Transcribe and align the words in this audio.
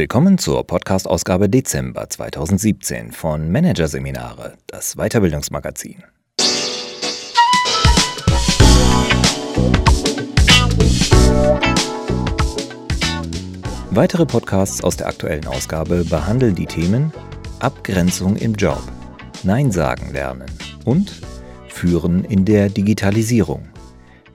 Willkommen 0.00 0.38
zur 0.38 0.64
Podcast-Ausgabe 0.64 1.48
Dezember 1.48 2.08
2017 2.08 3.10
von 3.10 3.50
Managerseminare, 3.50 4.56
das 4.68 4.94
Weiterbildungsmagazin. 4.94 6.04
Weitere 13.90 14.24
Podcasts 14.24 14.84
aus 14.84 14.96
der 14.96 15.08
aktuellen 15.08 15.48
Ausgabe 15.48 16.04
behandeln 16.04 16.54
die 16.54 16.66
Themen 16.66 17.12
Abgrenzung 17.58 18.36
im 18.36 18.54
Job, 18.54 18.80
Nein 19.42 19.72
sagen 19.72 20.12
lernen 20.12 20.46
und 20.84 21.10
Führen 21.66 22.22
in 22.22 22.44
der 22.44 22.68
Digitalisierung. 22.68 23.68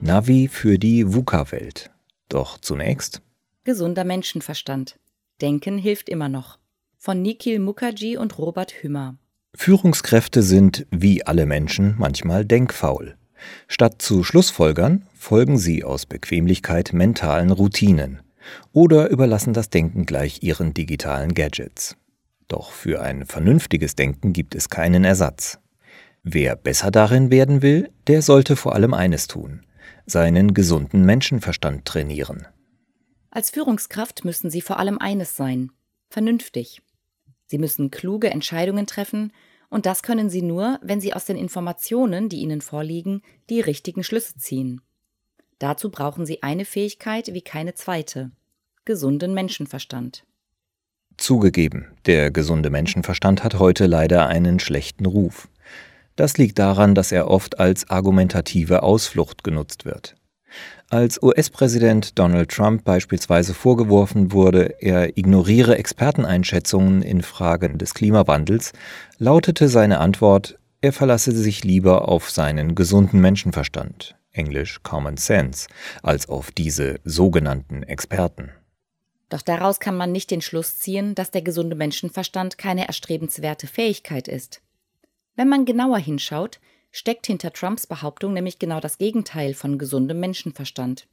Navi 0.02 0.48
für 0.48 0.78
die 0.78 1.10
VUCA-Welt. 1.14 1.90
Doch 2.28 2.58
zunächst 2.58 3.22
Gesunder 3.64 4.04
Menschenverstand. 4.04 4.98
Denken 5.44 5.76
hilft 5.76 6.08
immer 6.08 6.30
noch. 6.30 6.58
Von 6.96 7.20
Nikhil 7.20 7.58
Mukherjee 7.58 8.16
und 8.16 8.38
Robert 8.38 8.82
Hümmer. 8.82 9.18
Führungskräfte 9.54 10.42
sind, 10.42 10.86
wie 10.90 11.26
alle 11.26 11.44
Menschen, 11.44 11.96
manchmal 11.98 12.46
denkfaul. 12.46 13.16
Statt 13.68 14.00
zu 14.00 14.24
Schlussfolgern 14.24 15.04
folgen 15.12 15.58
sie 15.58 15.84
aus 15.84 16.06
Bequemlichkeit 16.06 16.94
mentalen 16.94 17.50
Routinen 17.50 18.22
oder 18.72 19.10
überlassen 19.10 19.52
das 19.52 19.68
Denken 19.68 20.06
gleich 20.06 20.42
ihren 20.42 20.72
digitalen 20.72 21.34
Gadgets. 21.34 21.98
Doch 22.48 22.72
für 22.72 23.02
ein 23.02 23.26
vernünftiges 23.26 23.96
Denken 23.96 24.32
gibt 24.32 24.54
es 24.54 24.70
keinen 24.70 25.04
Ersatz. 25.04 25.58
Wer 26.22 26.56
besser 26.56 26.90
darin 26.90 27.30
werden 27.30 27.60
will, 27.60 27.90
der 28.06 28.22
sollte 28.22 28.56
vor 28.56 28.74
allem 28.74 28.94
eines 28.94 29.26
tun, 29.26 29.60
seinen 30.06 30.54
gesunden 30.54 31.04
Menschenverstand 31.04 31.84
trainieren. 31.84 32.46
Als 33.34 33.50
Führungskraft 33.50 34.24
müssen 34.24 34.48
Sie 34.48 34.60
vor 34.60 34.78
allem 34.78 34.98
eines 34.98 35.36
sein, 35.36 35.72
vernünftig. 36.08 36.80
Sie 37.46 37.58
müssen 37.58 37.90
kluge 37.90 38.30
Entscheidungen 38.30 38.86
treffen, 38.86 39.32
und 39.68 39.86
das 39.86 40.04
können 40.04 40.30
Sie 40.30 40.40
nur, 40.40 40.78
wenn 40.82 41.00
Sie 41.00 41.14
aus 41.14 41.24
den 41.24 41.36
Informationen, 41.36 42.28
die 42.28 42.38
Ihnen 42.38 42.60
vorliegen, 42.60 43.22
die 43.50 43.60
richtigen 43.60 44.04
Schlüsse 44.04 44.36
ziehen. 44.36 44.80
Dazu 45.58 45.90
brauchen 45.90 46.26
Sie 46.26 46.44
eine 46.44 46.64
Fähigkeit 46.64 47.34
wie 47.34 47.42
keine 47.42 47.74
zweite 47.74 48.30
gesunden 48.84 49.34
Menschenverstand. 49.34 50.24
Zugegeben, 51.16 51.88
der 52.06 52.30
gesunde 52.30 52.70
Menschenverstand 52.70 53.42
hat 53.42 53.58
heute 53.58 53.86
leider 53.86 54.28
einen 54.28 54.60
schlechten 54.60 55.06
Ruf. 55.06 55.48
Das 56.14 56.38
liegt 56.38 56.60
daran, 56.60 56.94
dass 56.94 57.10
er 57.10 57.28
oft 57.28 57.58
als 57.58 57.90
argumentative 57.90 58.84
Ausflucht 58.84 59.42
genutzt 59.42 59.86
wird. 59.86 60.14
Als 60.90 61.22
US-Präsident 61.22 62.18
Donald 62.18 62.50
Trump 62.50 62.84
beispielsweise 62.84 63.54
vorgeworfen 63.54 64.32
wurde, 64.32 64.76
er 64.80 65.16
ignoriere 65.16 65.76
Experteneinschätzungen 65.76 67.02
in 67.02 67.22
Fragen 67.22 67.78
des 67.78 67.94
Klimawandels, 67.94 68.72
lautete 69.18 69.68
seine 69.68 69.98
Antwort, 69.98 70.58
er 70.80 70.92
verlasse 70.92 71.32
sich 71.32 71.64
lieber 71.64 72.08
auf 72.08 72.30
seinen 72.30 72.74
gesunden 72.74 73.20
Menschenverstand, 73.20 74.16
englisch 74.32 74.82
Common 74.82 75.16
Sense, 75.16 75.68
als 76.02 76.28
auf 76.28 76.50
diese 76.50 77.00
sogenannten 77.04 77.82
Experten. 77.82 78.50
Doch 79.30 79.42
daraus 79.42 79.80
kann 79.80 79.96
man 79.96 80.12
nicht 80.12 80.30
den 80.30 80.42
Schluss 80.42 80.78
ziehen, 80.78 81.14
dass 81.14 81.30
der 81.30 81.42
gesunde 81.42 81.74
Menschenverstand 81.74 82.58
keine 82.58 82.86
erstrebenswerte 82.86 83.66
Fähigkeit 83.66 84.28
ist. 84.28 84.60
Wenn 85.36 85.48
man 85.48 85.64
genauer 85.64 85.98
hinschaut, 85.98 86.60
steckt 86.94 87.26
hinter 87.26 87.52
Trumps 87.52 87.88
Behauptung 87.88 88.32
nämlich 88.32 88.60
genau 88.60 88.78
das 88.78 88.98
Gegenteil 88.98 89.54
von 89.54 89.78
gesundem 89.78 90.20
Menschenverstand. 90.20 91.08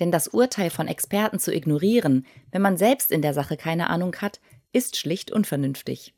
Denn 0.00 0.10
das 0.10 0.26
Urteil 0.26 0.70
von 0.70 0.88
Experten 0.88 1.38
zu 1.38 1.54
ignorieren, 1.54 2.26
wenn 2.50 2.62
man 2.62 2.76
selbst 2.76 3.12
in 3.12 3.22
der 3.22 3.32
Sache 3.32 3.56
keine 3.56 3.90
Ahnung 3.90 4.16
hat, 4.16 4.40
ist 4.72 4.96
schlicht 4.96 5.30
unvernünftig. 5.30 6.14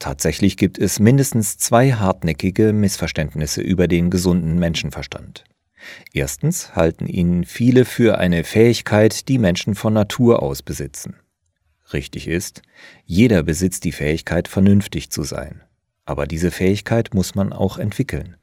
Tatsächlich 0.00 0.56
gibt 0.56 0.76
es 0.76 0.98
mindestens 0.98 1.56
zwei 1.56 1.92
hartnäckige 1.92 2.72
Missverständnisse 2.72 3.62
über 3.62 3.86
den 3.86 4.10
gesunden 4.10 4.58
Menschenverstand. 4.58 5.44
Erstens 6.12 6.74
halten 6.74 7.06
ihn 7.06 7.44
viele 7.44 7.84
für 7.84 8.18
eine 8.18 8.42
Fähigkeit, 8.42 9.28
die 9.28 9.38
Menschen 9.38 9.76
von 9.76 9.94
Natur 9.94 10.42
aus 10.42 10.62
besitzen. 10.62 11.16
Richtig 11.92 12.26
ist, 12.26 12.62
jeder 13.04 13.44
besitzt 13.44 13.84
die 13.84 13.92
Fähigkeit, 13.92 14.48
vernünftig 14.48 15.10
zu 15.10 15.22
sein. 15.22 15.62
Aber 16.06 16.26
diese 16.26 16.50
Fähigkeit 16.50 17.12
muss 17.12 17.34
man 17.34 17.52
auch 17.52 17.78
entwickeln. 17.78 18.36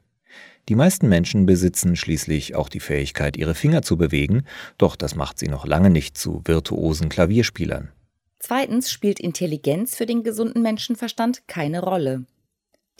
Die 0.68 0.76
meisten 0.76 1.08
Menschen 1.08 1.44
besitzen 1.44 1.96
schließlich 1.96 2.54
auch 2.54 2.68
die 2.68 2.80
Fähigkeit, 2.80 3.36
ihre 3.36 3.54
Finger 3.54 3.82
zu 3.82 3.98
bewegen, 3.98 4.44
doch 4.78 4.96
das 4.96 5.14
macht 5.14 5.38
sie 5.38 5.48
noch 5.48 5.66
lange 5.66 5.90
nicht 5.90 6.16
zu 6.16 6.40
virtuosen 6.44 7.08
Klavierspielern. 7.08 7.90
Zweitens 8.38 8.90
spielt 8.90 9.20
Intelligenz 9.20 9.96
für 9.96 10.06
den 10.06 10.22
gesunden 10.22 10.62
Menschenverstand 10.62 11.48
keine 11.48 11.82
Rolle. 11.82 12.24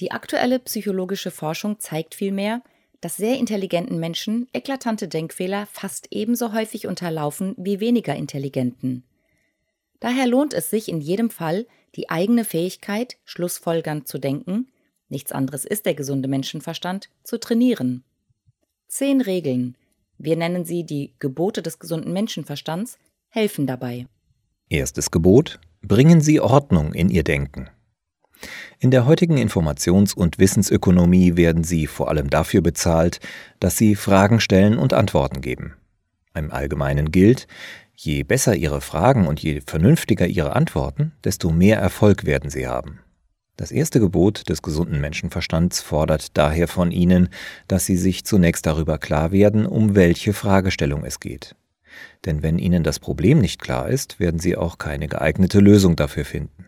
Die 0.01 0.11
aktuelle 0.11 0.59
psychologische 0.59 1.31
Forschung 1.31 1.79
zeigt 1.79 2.15
vielmehr, 2.15 2.63
dass 3.01 3.17
sehr 3.19 3.39
intelligenten 3.39 4.01
Menschen 4.01 4.49
eklatante 4.53 5.09
Denkfehler 5.09 5.67
fast 5.71 6.09
ebenso 6.11 6.53
häufig 6.53 6.87
unterlaufen 6.87 7.55
wie 7.59 7.81
weniger 7.81 8.17
intelligenten. 8.17 9.05
Daher 10.05 10.27
lohnt 10.27 10.53
es 10.53 10.69
sich 10.69 10.91
in 10.91 11.01
jedem 11.01 11.31
Fall, 11.31 11.67
die 11.95 12.11
eigene 12.11 12.45
Fähigkeit, 12.45 13.17
schlussfolgernd 13.25 14.07
zu 14.07 14.19
denken, 14.19 14.69
nichts 15.09 15.33
anderes 15.33 15.65
ist 15.65 15.87
der 15.87 15.95
gesunde 15.95 16.29
Menschenverstand, 16.29 17.09
zu 17.23 17.41
trainieren. 17.41 18.05
Zehn 18.87 19.23
Regeln, 19.23 19.79
wir 20.19 20.37
nennen 20.37 20.67
sie 20.67 20.85
die 20.85 21.15
Gebote 21.21 21.63
des 21.63 21.79
gesunden 21.79 22.13
Menschenverstands, 22.13 22.99
helfen 23.31 23.67
dabei. 23.67 24.07
Erstes 24.69 25.11
Gebot, 25.11 25.59
bringen 25.81 26.21
Sie 26.21 26.39
Ordnung 26.39 26.93
in 26.93 27.09
Ihr 27.09 27.25
Denken. 27.25 27.71
In 28.79 28.91
der 28.91 29.07
heutigen 29.07 29.39
Informations- 29.39 30.15
und 30.15 30.39
Wissensökonomie 30.39 31.39
werden 31.39 31.65
Sie 31.65 31.87
vor 31.87 32.11
allem 32.11 32.29
dafür 32.29 32.61
bezahlt, 32.61 33.21
dass 33.59 33.79
Sie 33.79 33.95
Fragen 33.95 34.39
stellen 34.39 34.77
und 34.77 34.93
Antworten 34.93 35.41
geben. 35.41 35.79
Im 36.37 36.51
Allgemeinen 36.51 37.13
gilt, 37.13 37.47
Je 37.97 38.25
besser 38.25 38.57
Ihre 38.57 38.81
Fragen 38.81 39.27
und 39.27 39.41
je 39.41 39.61
vernünftiger 39.61 40.27
Ihre 40.27 40.57
Antworten, 40.57 41.13
desto 41.23 41.51
mehr 41.51 41.79
Erfolg 41.79 42.25
werden 42.25 42.51
Sie 42.51 42.67
haben. 42.67 43.01
Das 43.57 43.71
erste 43.71 44.01
Gebot 44.01 44.49
des 44.49 44.63
gesunden 44.63 45.01
Menschenverstands 45.01 45.81
fordert 45.81 46.37
daher 46.37 46.67
von 46.67 46.91
Ihnen, 46.91 47.29
dass 47.69 47.87
Sie 47.87 47.97
sich 47.97 48.25
zunächst 48.25 48.67
darüber 48.67 48.99
klar 48.99 49.31
werden, 49.31 49.65
um 49.65 49.95
welche 49.95 50.33
Fragestellung 50.33 51.05
es 51.05 51.21
geht. 51.21 51.55
Denn 52.25 52.43
wenn 52.43 52.59
Ihnen 52.59 52.83
das 52.83 52.99
Problem 52.99 53.39
nicht 53.39 53.61
klar 53.61 53.89
ist, 53.89 54.19
werden 54.19 54.41
Sie 54.41 54.57
auch 54.57 54.79
keine 54.79 55.07
geeignete 55.07 55.61
Lösung 55.61 55.95
dafür 55.95 56.25
finden. 56.25 56.67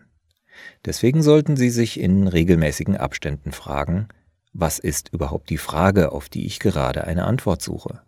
Deswegen 0.85 1.21
sollten 1.21 1.57
Sie 1.57 1.69
sich 1.69 1.99
in 1.99 2.27
regelmäßigen 2.27 2.95
Abständen 2.95 3.51
fragen, 3.51 4.07
was 4.53 4.79
ist 4.79 5.09
überhaupt 5.13 5.49
die 5.49 5.57
Frage, 5.57 6.13
auf 6.13 6.29
die 6.29 6.45
ich 6.45 6.59
gerade 6.59 7.03
eine 7.03 7.25
Antwort 7.25 7.61
suche? 7.61 8.01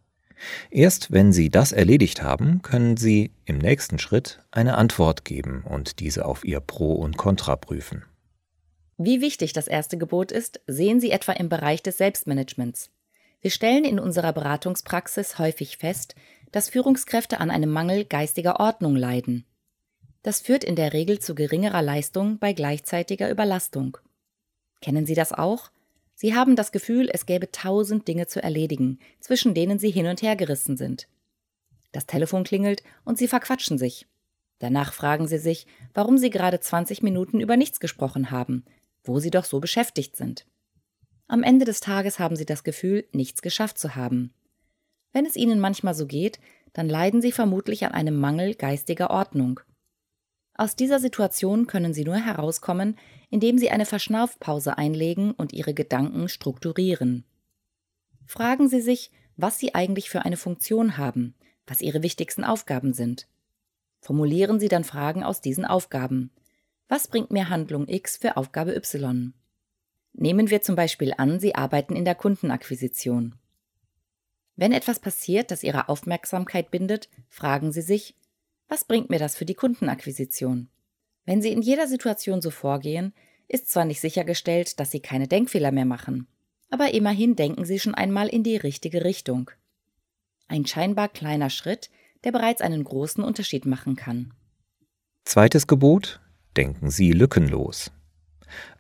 Erst 0.70 1.12
wenn 1.12 1.32
Sie 1.32 1.50
das 1.50 1.72
erledigt 1.72 2.22
haben, 2.24 2.62
können 2.62 2.98
Sie 2.98 3.32
im 3.46 3.58
nächsten 3.58 4.00
Schritt 4.00 4.40
eine 4.52 4.78
Antwort 4.78 5.26
geben 5.26 5.64
und 5.68 6.00
diese 6.00 6.26
auf 6.26 6.46
Ihr 6.46 6.60
Pro 6.60 6.94
und 6.94 7.18
Contra 7.18 7.56
prüfen. 7.56 8.06
Wie 8.98 9.22
wichtig 9.22 9.54
das 9.54 9.68
erste 9.68 9.98
Gebot 9.98 10.32
ist, 10.32 10.60
sehen 10.68 11.00
Sie 11.00 11.12
etwa 11.12 11.32
im 11.32 11.50
Bereich 11.50 11.82
des 11.82 11.98
Selbstmanagements. 11.98 12.90
Wir 13.42 13.52
stellen 13.52 13.86
in 13.86 14.00
unserer 14.00 14.34
Beratungspraxis 14.34 15.40
häufig 15.40 15.78
fest, 15.78 16.16
dass 16.52 16.70
Führungskräfte 16.70 17.40
an 17.40 17.52
einem 17.52 17.72
Mangel 17.72 18.04
geistiger 18.04 18.60
Ordnung 18.60 18.96
leiden. 18.96 19.46
Das 20.24 20.42
führt 20.42 20.66
in 20.66 20.76
der 20.76 20.92
Regel 20.92 21.20
zu 21.20 21.36
geringerer 21.36 21.82
Leistung 21.82 22.40
bei 22.40 22.52
gleichzeitiger 22.52 23.30
Überlastung. 23.30 23.98
Kennen 24.82 25.06
Sie 25.06 25.16
das 25.16 25.32
auch? 25.32 25.72
Sie 26.22 26.36
haben 26.36 26.58
das 26.58 26.74
Gefühl, 26.74 27.10
es 27.10 27.26
gäbe 27.26 27.50
tausend 27.50 28.06
Dinge 28.10 28.28
zu 28.28 28.44
erledigen, 28.44 29.00
zwischen 29.22 29.54
denen 29.54 29.80
sie 29.80 29.90
hin 29.90 30.06
und 30.06 30.22
her 30.22 30.36
gerissen 30.36 30.76
sind. 30.76 31.08
Das 31.94 32.08
Telefon 32.08 32.44
klingelt 32.44 32.84
und 33.06 33.18
sie 33.18 33.30
verquatschen 33.30 33.78
sich. 33.78 34.06
Danach 34.60 34.92
fragen 34.92 35.30
sie 35.30 35.38
sich, 35.38 35.66
warum 35.94 36.18
sie 36.18 36.30
gerade 36.30 36.60
20 36.60 37.04
Minuten 37.04 37.40
über 37.40 37.56
nichts 37.56 37.80
gesprochen 37.80 38.32
haben, 38.32 38.66
wo 39.06 39.20
sie 39.20 39.30
doch 39.30 39.46
so 39.46 39.62
beschäftigt 39.62 40.18
sind. 40.18 40.46
Am 41.30 41.42
Ende 41.42 41.64
des 41.64 41.80
Tages 41.80 42.20
haben 42.20 42.36
sie 42.36 42.46
das 42.46 42.66
Gefühl, 42.66 43.08
nichts 43.14 43.42
geschafft 43.42 43.78
zu 43.78 43.96
haben. 43.96 44.34
Wenn 45.14 45.26
es 45.26 45.38
ihnen 45.38 45.62
manchmal 45.62 45.94
so 45.94 46.06
geht, 46.06 46.42
dann 46.74 46.90
leiden 46.90 47.22
sie 47.22 47.32
vermutlich 47.32 47.86
an 47.86 47.94
einem 47.94 48.18
Mangel 48.18 48.56
geistiger 48.56 49.10
Ordnung. 49.10 49.62
Aus 50.60 50.76
dieser 50.76 51.00
Situation 51.00 51.68
können 51.68 51.94
sie 51.94 52.04
nur 52.04 52.18
herauskommen, 52.18 52.98
indem 53.30 53.58
sie 53.58 53.72
eine 53.72 53.86
Verschnaufpause 53.86 54.78
einlegen 54.78 55.32
und 55.32 55.54
ihre 55.54 55.74
Gedanken 55.74 56.28
strukturieren. 56.28 57.24
Fragen 58.26 58.68
Sie 58.68 58.82
sich, 58.82 59.10
was 59.38 59.58
Sie 59.58 59.74
eigentlich 59.74 60.10
für 60.10 60.26
eine 60.26 60.36
Funktion 60.36 60.98
haben, 60.98 61.34
was 61.66 61.80
Ihre 61.80 62.04
wichtigsten 62.04 62.44
Aufgaben 62.44 62.92
sind. 62.92 63.30
Formulieren 64.02 64.60
Sie 64.60 64.68
dann 64.68 64.84
Fragen 64.84 65.24
aus 65.24 65.40
diesen 65.40 65.64
Aufgaben. 65.64 66.30
Was 66.90 67.08
bringt 67.08 67.32
mir 67.32 67.48
Handlung 67.48 67.88
X 67.88 68.18
für 68.18 68.36
Aufgabe 68.36 68.76
Y? 68.76 69.34
Nehmen 70.12 70.50
wir 70.50 70.62
zum 70.62 70.76
Beispiel 70.76 71.14
an, 71.16 71.40
Sie 71.40 71.56
arbeiten 71.56 71.96
in 71.96 72.04
der 72.04 72.16
Kundenakquisition. 72.16 73.36
Wenn 74.58 74.74
etwas 74.74 75.00
passiert, 75.00 75.52
das 75.52 75.64
Ihre 75.64 75.88
Aufmerksamkeit 75.88 76.70
bindet, 76.70 77.08
fragen 77.30 77.72
Sie 77.72 77.82
sich, 77.82 78.19
Was 78.70 78.86
bringt 78.86 79.10
mir 79.10 79.20
das 79.20 79.36
für 79.36 79.46
die 79.46 79.56
Kundenakquisition? 79.56 80.70
Wenn 81.26 81.42
Sie 81.42 81.52
in 81.52 81.62
jeder 81.62 81.88
Situation 81.88 82.42
so 82.42 82.52
vorgehen, 82.52 83.14
ist 83.48 83.70
zwar 83.70 83.84
nicht 83.84 84.00
sichergestellt, 84.00 84.80
dass 84.80 84.92
Sie 84.92 85.00
keine 85.00 85.28
Denkfehler 85.28 85.72
mehr 85.72 85.86
machen, 85.86 86.28
aber 86.70 86.94
immerhin 86.94 87.36
denken 87.36 87.66
Sie 87.66 87.80
schon 87.80 87.96
einmal 87.96 88.30
in 88.30 88.44
die 88.44 88.58
richtige 88.58 89.04
Richtung. 89.04 89.50
Ein 90.48 90.68
scheinbar 90.68 91.10
kleiner 91.10 91.50
Schritt, 91.50 91.90
der 92.24 92.32
bereits 92.32 92.62
einen 92.62 92.84
großen 92.84 93.24
Unterschied 93.24 93.66
machen 93.66 93.96
kann. 93.96 94.34
Zweites 95.26 95.68
Gebot. 95.68 96.22
Denken 96.56 96.90
Sie 96.92 97.12
lückenlos. 97.12 97.92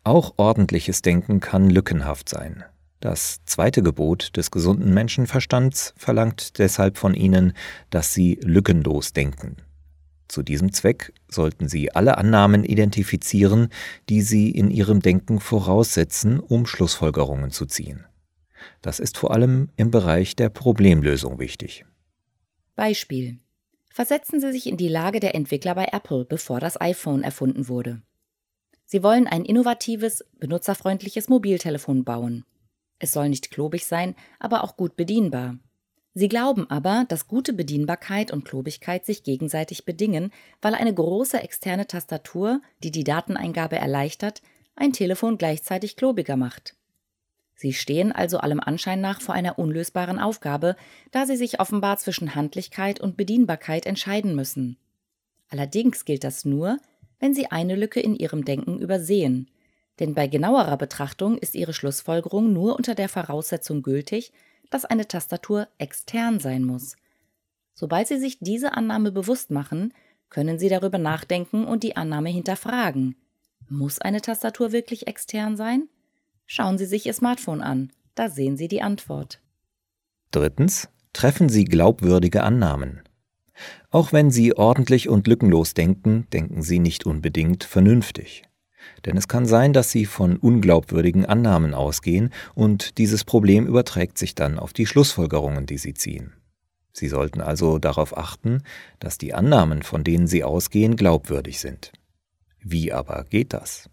Auch 0.04 0.34
ordentliches 0.38 1.02
Denken 1.02 1.40
kann 1.40 1.70
lückenhaft 1.70 2.30
sein. 2.30 2.64
Das 3.00 3.46
zweite 3.46 3.82
Gebot 3.82 4.36
des 4.36 4.52
gesunden 4.52 4.94
Menschenverstands 4.94 5.94
verlangt 5.96 6.60
deshalb 6.60 6.98
von 6.98 7.14
Ihnen, 7.14 7.54
dass 7.90 8.14
Sie 8.14 8.40
lückenlos 8.42 9.14
denken. 9.14 9.58
Zu 10.30 10.44
diesem 10.44 10.72
Zweck 10.72 11.12
sollten 11.28 11.68
Sie 11.68 11.92
alle 11.92 12.20
Annahmen 12.20 12.64
identifizieren, 12.64 13.70
die 14.10 14.22
Sie 14.22 14.52
in 14.52 14.70
Ihrem 14.70 15.02
Denken 15.02 15.40
voraussetzen, 15.40 16.40
um 16.40 16.68
Schlussfolgerungen 16.68 17.50
zu 17.50 17.66
ziehen. 17.66 18.06
Das 18.84 19.00
ist 19.00 19.18
vor 19.18 19.31
allem 19.31 19.70
im 19.76 19.90
Bereich 19.90 20.36
der 20.36 20.50
Problemlösung 20.50 21.40
wichtig. 21.40 21.84
Beispiel. 22.76 23.40
Versetzen 23.92 24.40
Sie 24.40 24.52
sich 24.52 24.68
in 24.68 24.78
die 24.78 24.88
Lage 24.88 25.20
der 25.20 25.34
Entwickler 25.34 25.74
bei 25.74 25.88
Apple, 25.92 26.26
bevor 26.26 26.60
das 26.60 26.80
iPhone 26.80 27.24
erfunden 27.24 27.68
wurde. 27.68 28.04
Sie 28.86 29.02
wollen 29.02 29.26
ein 29.26 29.46
innovatives, 29.46 30.24
benutzerfreundliches 30.38 31.28
Mobiltelefon 31.28 32.04
bauen. 32.04 32.46
Es 33.00 33.14
soll 33.14 33.30
nicht 33.30 33.50
klobig 33.50 33.88
sein, 33.88 34.16
aber 34.40 34.64
auch 34.64 34.78
gut 34.78 34.96
bedienbar. 34.96 35.58
Sie 36.14 36.28
glauben 36.28 36.70
aber, 36.70 37.06
dass 37.08 37.28
gute 37.28 37.54
Bedienbarkeit 37.54 38.32
und 38.32 38.44
Klobigkeit 38.44 39.06
sich 39.06 39.24
gegenseitig 39.24 39.86
bedingen, 39.86 40.32
weil 40.62 40.74
eine 40.74 40.94
große 40.94 41.40
externe 41.42 41.88
Tastatur, 41.88 42.62
die 42.84 42.92
die 42.92 43.04
Dateneingabe 43.04 43.78
erleichtert, 43.78 44.42
ein 44.76 44.94
Telefon 44.94 45.38
gleichzeitig 45.38 45.96
klobiger 45.96 46.36
macht. 46.36 46.76
Sie 47.56 47.74
stehen 47.74 48.14
also 48.14 48.38
allem 48.38 48.62
Anschein 48.62 49.02
nach 49.02 49.22
vor 49.22 49.36
einer 49.36 49.60
unlösbaren 49.60 50.18
Aufgabe, 50.18 50.78
da 51.12 51.26
sie 51.26 51.36
sich 51.36 51.60
offenbar 51.60 51.98
zwischen 51.98 52.34
Handlichkeit 52.34 53.02
und 53.02 53.18
Bedienbarkeit 53.18 53.86
entscheiden 53.86 54.34
müssen. 54.34 54.78
Allerdings 55.50 56.06
gilt 56.06 56.24
das 56.24 56.46
nur, 56.46 56.78
wenn 57.20 57.34
sie 57.34 57.52
eine 57.52 57.76
Lücke 57.76 58.00
in 58.00 58.16
ihrem 58.16 58.46
Denken 58.46 58.80
übersehen, 58.80 59.50
denn 60.00 60.14
bei 60.16 60.28
genauerer 60.28 60.78
Betrachtung 60.78 61.38
ist 61.38 61.56
ihre 61.56 61.74
Schlussfolgerung 61.74 62.54
nur 62.54 62.78
unter 62.78 62.96
der 62.96 63.10
Voraussetzung 63.10 63.82
gültig, 63.82 64.32
dass 64.69 64.86
eine 64.86 65.07
Tastatur 65.07 65.68
extern 65.77 66.39
sein 66.39 66.63
muss. 66.63 66.95
Sobald 67.74 68.07
Sie 68.07 68.19
sich 68.19 68.39
diese 68.39 68.74
Annahme 68.74 69.12
bewusst 69.12 69.51
machen, 69.51 69.94
können 70.30 70.60
Sie 70.60 70.69
darüber 70.69 70.98
nachdenken 70.98 71.66
und 71.66 71.83
die 71.83 71.95
Annahme 71.95 72.30
hinterfragen. 72.30 73.16
Muss 73.68 74.00
eine 74.00 74.21
Tastatur 74.21 74.71
wirklich 74.71 75.07
extern 75.07 75.57
sein? 75.57 75.89
Schauen 76.45 76.77
Sie 76.77 76.86
sich 76.86 77.06
Ihr 77.06 77.13
Smartphone 77.13 77.62
an, 77.62 77.92
da 78.16 78.30
sehen 78.30 78.57
Sie 78.57 78.68
die 78.68 78.81
Antwort. 78.81 79.39
Drittens. 80.31 80.89
Treffen 81.13 81.50
Sie 81.50 81.66
glaubwürdige 81.66 82.44
Annahmen. 82.44 83.01
Auch 83.89 84.13
wenn 84.13 84.31
Sie 84.31 84.56
ordentlich 84.56 85.10
und 85.10 85.27
lückenlos 85.27 85.74
denken, 85.74 86.27
denken 86.31 86.62
Sie 86.62 86.80
nicht 86.80 87.06
unbedingt 87.06 87.63
vernünftig. 87.63 88.44
Denn 89.06 89.18
es 89.18 89.28
kann 89.28 89.46
sein, 89.46 89.74
dass 89.74 89.92
Sie 89.92 90.06
von 90.06 90.38
unglaubwürdigen 90.38 91.26
Annahmen 91.26 91.74
ausgehen 91.74 92.31
und 92.56 92.98
dieses 92.98 93.24
Problem 93.24 93.68
überträgt 93.68 94.18
sich 94.18 94.36
dann 94.36 94.60
auf 94.60 94.74
die 94.74 94.86
Schlussfolgerungen, 94.86 95.66
die 95.66 95.78
Sie 95.78 95.94
ziehen. 95.94 96.34
Sie 96.92 97.08
sollten 97.08 97.42
also 97.42 97.78
darauf 97.80 98.18
achten, 98.18 98.64
dass 99.00 99.18
die 99.18 99.34
Annahmen, 99.34 99.84
von 99.84 100.04
denen 100.04 100.28
Sie 100.28 100.44
ausgehen, 100.44 100.96
glaubwürdig 100.96 101.60
sind. 101.60 101.92
Wie 102.62 102.92
aber 102.92 103.26
geht 103.30 103.54
das? 103.54 103.90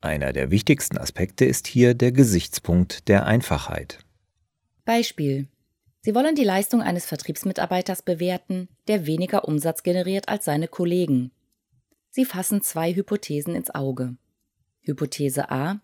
Einer 0.00 0.32
der 0.32 0.50
wichtigsten 0.50 0.98
Aspekte 0.98 1.44
ist 1.44 1.66
hier 1.66 1.94
der 1.94 2.12
Gesichtspunkt 2.12 3.08
der 3.08 3.26
Einfachheit. 3.26 3.98
Beispiel. 4.84 5.48
Sie 6.02 6.14
wollen 6.14 6.34
die 6.34 6.44
Leistung 6.44 6.80
eines 6.80 7.04
Vertriebsmitarbeiters 7.06 8.02
bewerten, 8.02 8.68
der 8.86 9.06
weniger 9.06 9.46
Umsatz 9.48 9.82
generiert 9.82 10.28
als 10.28 10.44
seine 10.44 10.68
Kollegen. 10.68 11.32
Sie 12.10 12.24
fassen 12.24 12.62
zwei 12.62 12.94
Hypothesen 12.94 13.54
ins 13.54 13.70
Auge. 13.74 14.16
Hypothese 14.82 15.50
A. 15.50 15.80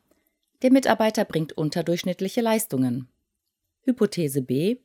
Der 0.62 0.72
Mitarbeiter 0.72 1.24
bringt 1.24 1.52
unterdurchschnittliche 1.52 2.40
Leistungen. 2.40 3.08
Hypothese 3.82 4.42
B. 4.42 4.78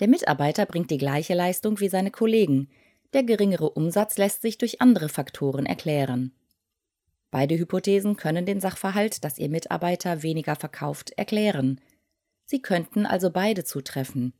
Der 0.00 0.08
Mitarbeiter 0.08 0.66
bringt 0.66 0.90
die 0.90 0.98
gleiche 0.98 1.34
Leistung 1.34 1.80
wie 1.80 1.88
seine 1.88 2.10
Kollegen. 2.10 2.68
Der 3.14 3.22
geringere 3.22 3.70
Umsatz 3.70 4.18
lässt 4.18 4.42
sich 4.42 4.58
durch 4.58 4.80
andere 4.82 5.08
Faktoren 5.08 5.64
erklären. 5.66 6.32
Beide 7.30 7.58
Hypothesen 7.58 8.16
können 8.16 8.46
den 8.46 8.60
Sachverhalt, 8.60 9.24
dass 9.24 9.38
Ihr 9.38 9.48
Mitarbeiter 9.48 10.22
weniger 10.22 10.56
verkauft, 10.56 11.10
erklären. 11.16 11.80
Sie 12.44 12.62
könnten 12.62 13.06
also 13.06 13.30
beide 13.30 13.64
zutreffen. 13.64 14.34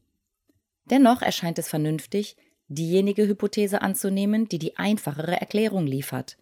Dennoch 0.86 1.20
erscheint 1.20 1.58
es 1.58 1.69
vernünftig, 1.69 2.36
diejenige 2.68 3.26
Hypothese 3.26 3.82
anzunehmen, 3.82 4.48
die 4.48 4.58
die 4.58 4.76
einfachere 4.76 5.40
Erklärung 5.40 5.86
liefert. 5.86 6.36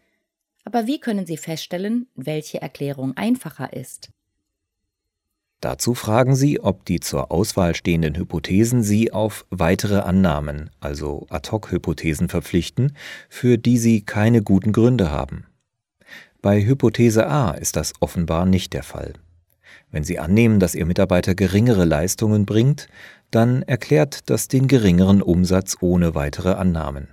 Aber 0.64 0.86
wie 0.86 0.98
können 0.98 1.26
Sie 1.26 1.36
feststellen, 1.36 2.08
welche 2.14 2.60
Erklärung 2.60 3.16
einfacher 3.16 3.72
ist? 3.72 4.10
Dazu 5.60 5.94
fragen 5.94 6.36
Sie, 6.36 6.60
ob 6.60 6.84
die 6.84 7.00
zur 7.00 7.30
Auswahl 7.32 7.74
stehenden 7.74 8.16
Hypothesen 8.16 8.82
Sie 8.82 9.12
auf 9.12 9.46
weitere 9.50 10.00
Annahmen, 10.00 10.70
also 10.80 11.26
Ad-hoc-Hypothesen 11.30 12.28
verpflichten, 12.28 12.94
für 13.30 13.56
die 13.56 13.78
Sie 13.78 14.02
keine 14.02 14.42
guten 14.42 14.72
Gründe 14.72 15.10
haben. 15.10 15.46
Bei 16.42 16.64
Hypothese 16.64 17.26
A 17.26 17.52
ist 17.52 17.76
das 17.76 17.94
offenbar 18.00 18.44
nicht 18.44 18.74
der 18.74 18.82
Fall. 18.82 19.14
Wenn 19.90 20.04
Sie 20.04 20.18
annehmen, 20.18 20.60
dass 20.60 20.74
Ihr 20.74 20.84
Mitarbeiter 20.84 21.34
geringere 21.34 21.84
Leistungen 21.84 22.44
bringt, 22.44 22.88
dann 23.30 23.62
erklärt 23.62 24.30
das 24.30 24.48
den 24.48 24.68
geringeren 24.68 25.22
Umsatz 25.22 25.76
ohne 25.80 26.14
weitere 26.14 26.52
Annahmen. 26.52 27.08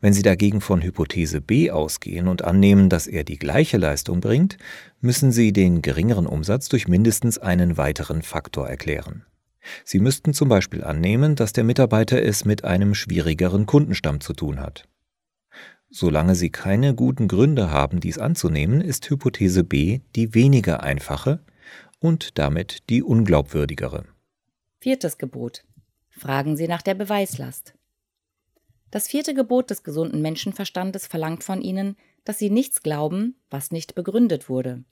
Wenn 0.00 0.12
Sie 0.12 0.22
dagegen 0.22 0.60
von 0.60 0.82
Hypothese 0.82 1.40
B 1.40 1.70
ausgehen 1.70 2.28
und 2.28 2.42
annehmen, 2.42 2.88
dass 2.88 3.06
er 3.06 3.24
die 3.24 3.38
gleiche 3.38 3.78
Leistung 3.78 4.20
bringt, 4.20 4.56
müssen 5.00 5.32
Sie 5.32 5.52
den 5.52 5.82
geringeren 5.82 6.26
Umsatz 6.26 6.68
durch 6.68 6.88
mindestens 6.88 7.38
einen 7.38 7.76
weiteren 7.76 8.22
Faktor 8.22 8.68
erklären. 8.68 9.24
Sie 9.84 9.98
müssten 9.98 10.32
zum 10.32 10.48
Beispiel 10.48 10.84
annehmen, 10.84 11.34
dass 11.34 11.52
der 11.52 11.64
Mitarbeiter 11.64 12.22
es 12.22 12.44
mit 12.44 12.64
einem 12.64 12.94
schwierigeren 12.94 13.66
Kundenstamm 13.66 14.20
zu 14.20 14.32
tun 14.32 14.60
hat. 14.60 14.84
Solange 15.90 16.34
Sie 16.34 16.50
keine 16.50 16.94
guten 16.94 17.28
Gründe 17.28 17.70
haben, 17.70 18.00
dies 18.00 18.18
anzunehmen, 18.18 18.80
ist 18.80 19.08
Hypothese 19.08 19.64
B 19.64 20.00
die 20.14 20.34
weniger 20.34 20.82
einfache 20.82 21.40
und 21.98 22.38
damit 22.38 22.88
die 22.88 23.02
unglaubwürdigere. 23.02 24.04
Viertes 24.80 25.18
Gebot. 25.18 25.64
Fragen 26.08 26.56
Sie 26.56 26.68
nach 26.68 26.82
der 26.82 26.94
Beweislast. 26.94 27.74
Das 28.92 29.08
vierte 29.08 29.34
Gebot 29.34 29.70
des 29.70 29.82
gesunden 29.82 30.22
Menschenverstandes 30.22 31.08
verlangt 31.08 31.42
von 31.42 31.62
Ihnen, 31.62 31.96
dass 32.22 32.38
Sie 32.38 32.48
nichts 32.48 32.84
glauben, 32.84 33.34
was 33.50 33.72
nicht 33.72 33.96
begründet 33.96 34.48
wurde. 34.48 34.84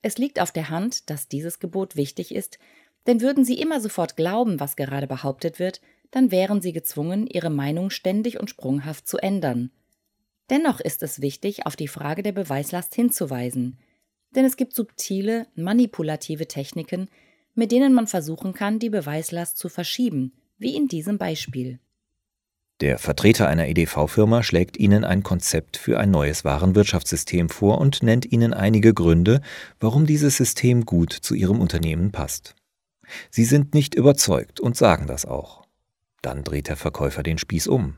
Es 0.00 0.16
liegt 0.16 0.40
auf 0.40 0.52
der 0.52 0.70
Hand, 0.70 1.10
dass 1.10 1.28
dieses 1.28 1.58
Gebot 1.58 1.96
wichtig 1.96 2.34
ist, 2.34 2.58
denn 3.06 3.20
würden 3.20 3.44
Sie 3.44 3.60
immer 3.60 3.78
sofort 3.82 4.16
glauben, 4.16 4.58
was 4.58 4.74
gerade 4.74 5.06
behauptet 5.06 5.58
wird, 5.58 5.82
dann 6.10 6.30
wären 6.30 6.62
Sie 6.62 6.72
gezwungen, 6.72 7.26
Ihre 7.26 7.50
Meinung 7.50 7.90
ständig 7.90 8.40
und 8.40 8.48
sprunghaft 8.48 9.06
zu 9.06 9.18
ändern. 9.18 9.70
Dennoch 10.48 10.80
ist 10.80 11.02
es 11.02 11.20
wichtig, 11.20 11.66
auf 11.66 11.76
die 11.76 11.88
Frage 11.88 12.22
der 12.22 12.32
Beweislast 12.32 12.94
hinzuweisen, 12.94 13.78
denn 14.34 14.46
es 14.46 14.56
gibt 14.56 14.74
subtile, 14.74 15.46
manipulative 15.54 16.48
Techniken, 16.48 17.10
mit 17.58 17.72
denen 17.72 17.92
man 17.92 18.06
versuchen 18.06 18.54
kann, 18.54 18.78
die 18.78 18.88
Beweislast 18.88 19.58
zu 19.58 19.68
verschieben, 19.68 20.32
wie 20.58 20.76
in 20.76 20.86
diesem 20.86 21.18
Beispiel. 21.18 21.80
Der 22.80 22.98
Vertreter 22.98 23.48
einer 23.48 23.66
EDV-Firma 23.66 24.44
schlägt 24.44 24.76
Ihnen 24.76 25.02
ein 25.02 25.24
Konzept 25.24 25.76
für 25.76 25.98
ein 25.98 26.12
neues 26.12 26.44
Warenwirtschaftssystem 26.44 27.48
vor 27.48 27.78
und 27.78 28.04
nennt 28.04 28.30
Ihnen 28.30 28.54
einige 28.54 28.94
Gründe, 28.94 29.40
warum 29.80 30.06
dieses 30.06 30.36
System 30.36 30.86
gut 30.86 31.12
zu 31.12 31.34
Ihrem 31.34 31.60
Unternehmen 31.60 32.12
passt. 32.12 32.54
Sie 33.28 33.44
sind 33.44 33.74
nicht 33.74 33.96
überzeugt 33.96 34.60
und 34.60 34.76
sagen 34.76 35.08
das 35.08 35.26
auch. 35.26 35.66
Dann 36.22 36.44
dreht 36.44 36.68
der 36.68 36.76
Verkäufer 36.76 37.24
den 37.24 37.38
Spieß 37.38 37.66
um. 37.66 37.96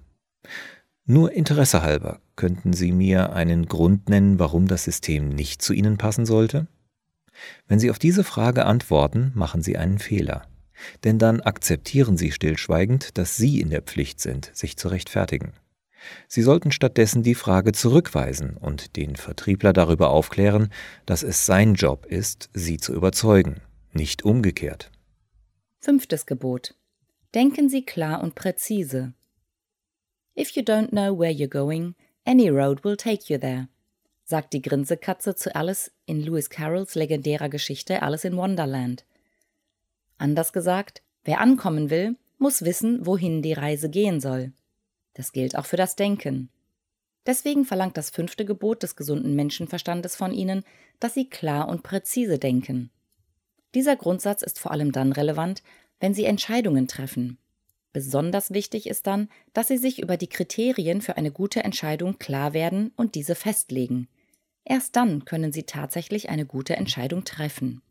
Nur 1.05 1.33
Interesse 1.33 1.83
halber, 1.83 2.23
könnten 2.35 2.73
Sie 2.73 2.93
mir 2.93 3.35
einen 3.35 3.67
Grund 3.67 4.09
nennen, 4.09 4.39
warum 4.39 4.69
das 4.69 4.85
System 4.85 5.29
nicht 5.29 5.61
zu 5.61 5.75
Ihnen 5.75 5.99
passen 5.99 6.25
sollte? 6.25 6.67
Wenn 7.69 7.79
Sie 7.79 7.91
auf 7.91 7.99
diese 7.99 8.25
Frage 8.25 8.67
antworten, 8.67 9.33
machen 9.35 9.63
Sie 9.63 9.77
einen 9.77 9.99
Fehler. 9.99 10.47
Denn 11.05 11.19
dann 11.19 11.41
akzeptieren 11.41 12.17
Sie 12.17 12.33
stillschweigend, 12.33 13.19
dass 13.19 13.37
Sie 13.37 13.61
in 13.61 13.71
der 13.71 13.83
Pflicht 13.83 14.21
sind, 14.21 14.51
sich 14.55 14.77
zu 14.77 14.89
rechtfertigen. 14.89 15.53
Sie 16.29 16.43
sollten 16.43 16.73
stattdessen 16.73 17.23
die 17.23 17.35
Frage 17.35 17.73
zurückweisen 17.73 18.57
und 18.57 18.97
den 18.97 19.17
Vertriebler 19.17 19.73
darüber 19.73 20.11
aufklären, 20.11 20.71
dass 21.07 21.23
es 21.23 21.45
sein 21.45 21.75
Job 21.75 22.07
ist, 22.07 22.49
Sie 22.55 22.79
zu 22.79 22.95
überzeugen, 22.95 23.61
nicht 23.93 24.25
umgekehrt. 24.25 24.91
Fünftes 25.79 26.27
Gebot. 26.27 26.75
Denken 27.35 27.69
Sie 27.69 27.85
klar 27.85 28.23
und 28.23 28.35
präzise. 28.35 29.13
If 30.39 30.51
you 30.53 30.63
don't 30.63 30.89
know 30.89 31.19
where 31.19 31.31
you're 31.33 31.49
going, 31.49 31.95
any 32.25 32.49
road 32.49 32.85
will 32.85 32.97
take 32.97 33.33
you 33.33 33.39
there, 33.39 33.69
sagt 34.31 34.53
die 34.53 34.63
Grinsekatze 34.63 35.35
zu 35.35 35.55
Alice 35.57 35.91
in 36.07 36.21
Lewis 36.21 36.51
Carrolls 36.51 36.95
legendärer 36.95 37.49
Geschichte 37.49 38.01
Alice 38.01 38.25
in 38.25 38.37
Wonderland. 38.37 39.05
Anders 40.19 40.53
gesagt, 40.53 41.03
wer 41.25 41.41
ankommen 41.41 41.91
will, 41.91 42.17
muss 42.39 42.63
wissen, 42.63 43.05
wohin 43.05 43.43
die 43.43 43.53
Reise 43.53 43.91
gehen 43.91 44.21
soll. 44.21 44.53
Das 45.15 45.33
gilt 45.33 45.59
auch 45.59 45.67
für 45.67 45.77
das 45.77 45.97
Denken. 45.97 46.49
Deswegen 47.27 47.65
verlangt 47.65 47.97
das 47.97 48.11
fünfte 48.11 48.45
Gebot 48.45 48.85
des 48.85 48.95
gesunden 48.95 49.35
Menschenverstandes 49.35 50.15
von 50.15 50.33
ihnen, 50.33 50.63
dass 51.01 51.15
sie 51.15 51.29
klar 51.29 51.69
und 51.69 51.83
präzise 51.83 52.39
denken. 52.39 52.91
Dieser 53.75 53.97
Grundsatz 53.97 54.43
ist 54.43 54.61
vor 54.61 54.71
allem 54.71 54.93
dann 54.93 55.11
relevant, 55.11 55.65
wenn 55.99 56.15
sie 56.15 56.25
Entscheidungen 56.25 56.87
treffen. 56.87 57.37
Besonders 57.93 58.53
wichtig 58.53 58.87
ist 58.87 59.09
dann, 59.09 59.29
dass 59.53 59.67
sie 59.67 59.77
sich 59.77 60.01
über 60.01 60.17
die 60.17 60.29
Kriterien 60.29 61.01
für 61.01 61.17
eine 61.17 61.33
gute 61.33 61.65
Entscheidung 61.65 62.21
klar 62.21 62.55
werden 62.55 62.93
und 62.95 63.17
diese 63.17 63.35
festlegen. 63.35 64.09
Erst 64.65 64.97
dann 64.97 65.25
können 65.25 65.53
sie 65.53 65.65
tatsächlich 65.65 66.29
eine 66.29 66.47
gute 66.47 66.77
Entscheidung 66.77 67.25
treffen. 67.25 67.83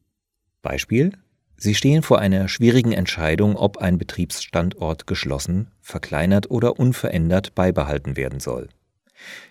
Beispiel 0.61 1.13
Sie 1.61 1.75
stehen 1.75 2.03
vor 2.03 2.19
einer 2.19 2.47
schwierigen 2.47 2.93
Entscheidung, 2.93 3.57
ob 3.57 3.79
ein 3.79 3.97
Betriebsstandort 3.97 5.07
geschlossen, 5.07 5.67
verkleinert 5.81 6.49
oder 6.49 6.79
unverändert 6.79 7.53
beibehalten 7.53 8.15
werden 8.15 8.39
soll. 8.39 8.69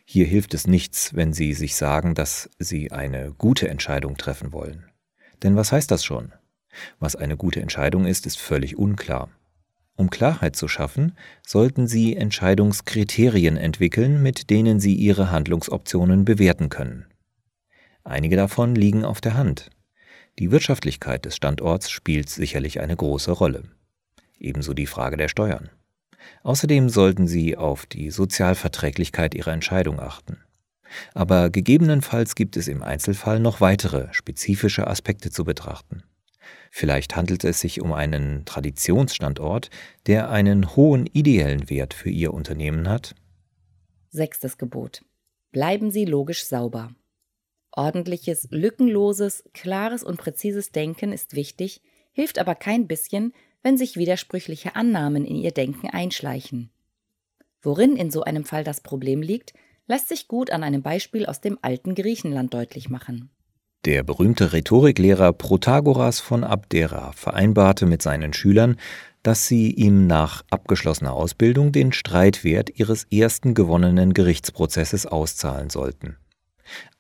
Hier 0.07 0.25
hilft 0.25 0.55
es 0.55 0.67
nichts, 0.67 1.15
wenn 1.15 1.35
Sie 1.35 1.53
sich 1.53 1.77
sagen, 1.77 2.15
dass 2.15 2.49
Sie 2.59 2.93
eine 2.93 3.35
gute 3.37 3.69
Entscheidung 3.69 4.17
treffen 4.17 4.55
wollen. 4.55 4.87
Denn 5.43 5.55
was 5.55 5.71
heißt 5.71 5.91
das 5.91 6.03
schon? 6.03 6.33
Was 6.99 7.15
eine 7.15 7.37
gute 7.37 7.61
Entscheidung 7.61 8.07
ist, 8.07 8.25
ist 8.25 8.39
völlig 8.39 8.79
unklar. 8.79 9.29
Um 9.99 10.11
Klarheit 10.11 10.55
zu 10.55 10.69
schaffen, 10.69 11.17
sollten 11.45 11.88
Sie 11.88 12.17
Entscheidungskriterien 12.17 13.57
entwickeln, 13.57 14.23
mit 14.23 14.49
denen 14.49 14.78
Sie 14.78 14.95
Ihre 14.95 15.33
Handlungsoptionen 15.33 16.25
bewerten 16.25 16.69
können. 16.69 17.07
Einige 18.05 18.37
davon 18.37 18.76
liegen 18.76 19.05
auf 19.05 19.21
der 19.21 19.35
Hand. 19.35 19.71
Die 20.38 20.52
Wirtschaftlichkeit 20.52 21.25
des 21.25 21.35
Standorts 21.35 21.90
spielt 21.90 22.31
sicherlich 22.31 22.78
eine 22.78 22.95
große 22.95 23.33
Rolle. 23.33 23.64
Ebenso 24.38 24.73
die 24.73 24.87
Frage 24.87 25.17
der 25.17 25.26
Steuern. 25.26 25.69
Außerdem 26.45 26.90
sollten 26.90 27.26
Sie 27.26 27.57
auf 27.57 27.85
die 27.85 28.12
Sozialverträglichkeit 28.12 29.35
Ihrer 29.35 29.52
Entscheidung 29.52 29.99
achten. 29.99 30.38
Aber 31.12 31.50
gegebenenfalls 31.50 32.37
gibt 32.37 32.57
es 32.57 32.69
im 32.69 32.85
Einzelfall 32.85 33.40
noch 33.40 33.61
weitere 33.61 34.07
spezifische 34.12 34.87
Aspekte 34.87 35.33
zu 35.33 35.43
betrachten. 35.43 36.05
Vielleicht 36.71 37.17
handelt 37.17 37.45
es 37.45 37.61
sich 37.61 37.81
um 37.81 37.93
einen 37.93 38.45
Traditionsstandort, 38.45 39.71
der 40.07 40.31
einen 40.31 40.76
hohen 40.76 41.07
ideellen 41.07 41.71
Wert 41.71 41.95
für 41.95 42.11
Ihr 42.11 42.35
Unternehmen 42.35 42.88
hat. 42.88 43.14
Sechstes 44.11 44.59
Gebot. 44.59 45.02
Bleiben 45.50 45.90
Sie 45.90 46.05
logisch 46.05 46.45
sauber. 46.45 46.95
Ordentliches, 47.73 48.49
lückenloses, 48.50 49.45
klares 49.55 50.02
und 50.02 50.19
präzises 50.19 50.73
Denken 50.73 51.12
ist 51.12 51.35
wichtig, 51.35 51.81
hilft 52.12 52.38
aber 52.38 52.55
kein 52.55 52.87
bisschen, 52.87 53.33
wenn 53.62 53.76
sich 53.76 53.97
widersprüchliche 53.97 54.76
Annahmen 54.76 55.25
in 55.25 55.37
ihr 55.37 55.52
Denken 55.52 55.88
einschleichen. 55.88 56.71
Worin 57.62 57.97
in 57.97 58.11
so 58.11 58.23
einem 58.23 58.45
Fall 58.45 58.64
das 58.64 58.81
Problem 58.81 59.23
liegt, 59.23 59.52
lässt 59.87 60.09
sich 60.09 60.28
gut 60.28 60.50
an 60.50 60.62
einem 60.62 60.83
Beispiel 60.83 61.26
aus 61.26 61.40
dem 61.40 61.59
alten 61.62 61.95
Griechenland 61.95 62.55
deutlich 62.55 62.88
machen. 62.88 63.31
Der 63.88 64.02
berühmte 64.02 64.52
Rhetoriklehrer 64.52 65.33
Protagoras 65.33 66.21
von 66.21 66.45
Abdera 66.45 67.12
vereinbarte 67.12 67.87
mit 67.87 68.02
seinen 68.02 68.35
Schülern, 68.35 68.76
dass 69.23 69.47
sie 69.47 69.71
ihm 69.71 70.07
nach 70.07 70.45
abgeschlossener 70.50 71.14
Ausbildung 71.14 71.73
den 71.73 71.92
Streitwert 71.92 72.78
ihres 72.78 73.04
ersten 73.04 73.54
gewonnenen 73.54 74.12
Gerichtsprozesses 74.12 75.07
auszahlen 75.07 75.71
sollten. 75.71 76.18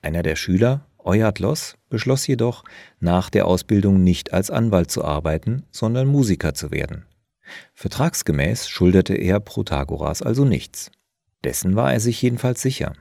Einer 0.00 0.22
der 0.22 0.34
Schüler, 0.34 0.86
Euadlos, 0.96 1.74
beschloss 1.90 2.26
jedoch, 2.26 2.64
nach 3.00 3.28
der 3.28 3.46
Ausbildung 3.46 4.02
nicht 4.02 4.32
als 4.32 4.50
Anwalt 4.50 4.90
zu 4.90 5.04
arbeiten, 5.04 5.66
sondern 5.70 6.06
Musiker 6.06 6.54
zu 6.54 6.70
werden. 6.70 7.04
Vertragsgemäß 7.74 8.66
schuldete 8.66 9.12
er 9.12 9.40
Protagoras 9.40 10.22
also 10.22 10.46
nichts. 10.46 10.90
Dessen 11.44 11.76
war 11.76 11.92
er 11.92 12.00
sich 12.00 12.22
jedenfalls 12.22 12.62
sicher. 12.62 12.94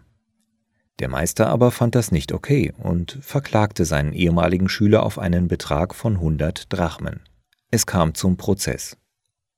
Der 0.99 1.09
Meister 1.09 1.47
aber 1.47 1.71
fand 1.71 1.93
das 1.93 2.11
nicht 2.11 2.31
okay 2.31 2.73
und 2.77 3.19
verklagte 3.21 3.85
seinen 3.85 4.13
ehemaligen 4.13 4.67
Schüler 4.67 5.03
auf 5.03 5.19
einen 5.19 5.47
Betrag 5.47 5.93
von 5.93 6.15
100 6.15 6.73
Drachmen. 6.73 7.21
Es 7.69 7.85
kam 7.85 8.15
zum 8.15 8.37
Prozess. 8.37 8.97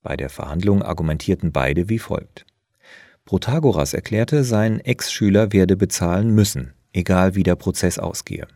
Bei 0.01 0.17
der 0.17 0.29
Verhandlung 0.29 0.81
argumentierten 0.81 1.51
beide 1.51 1.87
wie 1.87 1.99
folgt. 1.99 2.45
Protagoras 3.25 3.93
erklärte, 3.93 4.43
sein 4.43 4.79
Ex-Schüler 4.79 5.53
werde 5.53 5.77
bezahlen 5.77 6.33
müssen, 6.33 6.73
egal 6.93 7.35
wie 7.35 7.43
der 7.43 7.55
Prozess 7.55 7.99
ausgehe. 7.99 8.47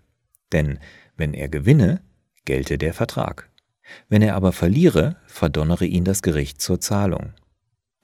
Denn 0.52 0.80
wenn 1.16 1.34
er 1.34 1.48
gewinne, 1.48 2.02
gelte 2.46 2.78
der 2.78 2.94
Vertrag. 2.94 3.50
Wenn 4.10 4.22
er 4.22 4.36
aber 4.36 4.52
verliere, 4.52 5.18
verdonnere 5.28 5.86
ihn 5.86 6.06
das 6.06 6.22
Gericht 6.22 6.62
zur 6.62 6.80
Zahlung. 6.80 7.34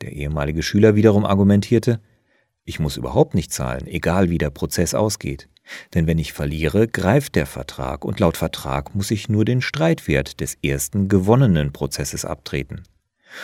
Der 0.01 0.13
ehemalige 0.13 0.63
Schüler 0.63 0.95
wiederum 0.95 1.25
argumentierte, 1.25 2.00
ich 2.69 2.79
muss 2.79 2.97
überhaupt 2.97 3.33
nicht 3.33 3.51
zahlen, 3.51 3.88
egal 3.88 4.29
wie 4.29 4.38
der 4.38 4.51
Prozess 4.51 4.93
ausgeht. 4.93 5.49
Denn 5.93 6.07
wenn 6.07 6.19
ich 6.19 6.33
verliere, 6.33 6.88
greift 6.88 7.35
der 7.35 7.45
Vertrag 7.45 8.05
und 8.05 8.19
laut 8.19 8.38
Vertrag 8.38 8.95
muss 8.95 9.11
ich 9.11 9.27
nur 9.27 9.43
den 9.43 9.61
Streitwert 9.61 10.39
des 10.39 10.55
ersten 10.63 11.09
gewonnenen 11.09 11.73
Prozesses 11.73 12.25
abtreten. 12.25 12.83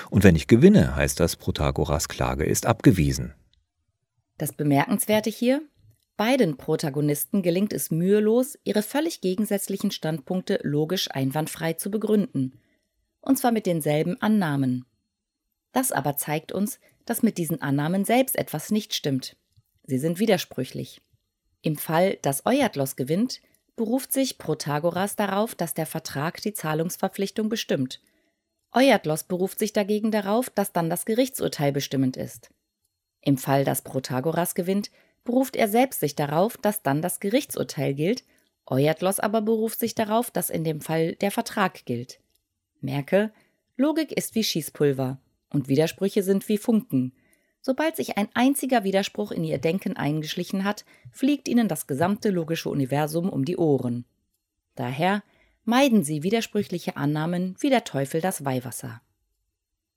Und 0.10 0.24
wenn 0.24 0.36
ich 0.36 0.48
gewinne, 0.48 0.96
heißt 0.96 1.20
das, 1.20 1.36
Protagoras 1.36 2.08
Klage 2.08 2.46
ist 2.46 2.65
abgewiesen. 2.65 3.34
Das 4.38 4.53
Bemerkenswerte 4.53 5.29
hier, 5.29 5.62
Beiden 6.17 6.55
Protagonisten 6.58 7.41
gelingt 7.41 7.74
es 7.74 7.91
mühelos, 7.91 8.58
ihre 8.63 8.84
völlig 8.84 9.22
gegensätzlichen 9.22 9.91
Standpunkte 9.91 10.60
logisch 10.63 11.10
einwandfrei 11.12 11.74
zu 11.74 11.91
begründen, 11.91 12.53
und 13.22 13.38
zwar 13.38 13.51
mit 13.51 13.65
denselben 13.65 14.22
Annahmen. 14.22 14.86
Das 15.74 15.91
aber 15.91 16.15
zeigt 16.15 16.51
uns, 16.51 16.79
dass 17.06 17.24
mit 17.24 17.38
diesen 17.38 17.62
Annahmen 17.62 18.06
selbst 18.06 18.36
etwas 18.38 18.72
nicht 18.72 18.94
stimmt. 18.94 19.38
Sie 19.84 19.98
sind 19.98 20.20
widersprüchlich. 20.20 21.02
Im 21.62 21.78
Fall, 21.78 22.18
dass 22.22 22.46
Euadlos 22.46 22.96
gewinnt, 22.96 23.42
beruft 23.76 24.12
sich 24.12 24.38
Protagoras 24.38 25.16
darauf, 25.16 25.56
dass 25.56 25.74
der 25.74 25.86
Vertrag 25.86 26.42
die 26.42 26.54
Zahlungsverpflichtung 26.54 27.50
bestimmt. 27.50 28.02
Euadlos 28.72 29.24
beruft 29.24 29.60
sich 29.60 29.74
dagegen 29.74 30.12
darauf, 30.12 30.50
dass 30.50 30.74
dann 30.74 30.90
das 30.90 31.06
Gerichtsurteil 31.06 31.72
bestimmend 31.72 32.18
ist. 32.18 32.50
Im 33.22 33.38
Fall, 33.38 33.64
dass 33.64 33.82
Protagoras 33.82 34.56
gewinnt, 34.56 34.92
beruft 35.24 35.56
er 35.56 35.68
selbst 35.68 36.00
sich 36.00 36.16
darauf, 36.16 36.58
dass 36.58 36.84
dann 36.84 37.02
das 37.02 37.20
Gerichtsurteil 37.20 37.94
gilt, 37.94 38.24
Euadlos 38.68 39.20
aber 39.20 39.42
beruft 39.42 39.80
sich 39.80 39.94
darauf, 39.94 40.32
dass 40.32 40.50
in 40.50 40.64
dem 40.64 40.82
Fall 40.82 41.16
der 41.16 41.32
Vertrag 41.32 41.86
gilt. 41.86 42.20
Merke, 42.82 43.32
Logik 43.78 44.12
ist 44.12 44.36
wie 44.36 44.44
Schießpulver 44.44 45.20
und 45.50 45.68
Widersprüche 45.68 46.24
sind 46.24 46.48
wie 46.50 46.58
Funken. 46.58 47.14
Sobald 47.62 47.96
sich 47.96 48.18
ein 48.18 48.30
einziger 48.34 48.84
Widerspruch 48.84 49.32
in 49.32 49.44
ihr 49.44 49.58
Denken 49.58 49.98
eingeschlichen 49.98 50.64
hat, 50.64 50.86
fliegt 51.12 51.48
ihnen 51.48 51.68
das 51.68 51.88
gesamte 51.88 52.30
logische 52.30 52.70
Universum 52.70 53.30
um 53.30 53.44
die 53.44 53.58
Ohren. 53.58 54.06
Daher 54.75 55.24
meiden 55.64 56.04
sie 56.04 56.24
widersprüchliche 56.24 56.96
Annahmen 56.96 57.56
wie 57.60 57.70
der 57.70 57.84
Teufel 57.84 58.22
das 58.22 58.46
Weihwasser. 58.46 59.02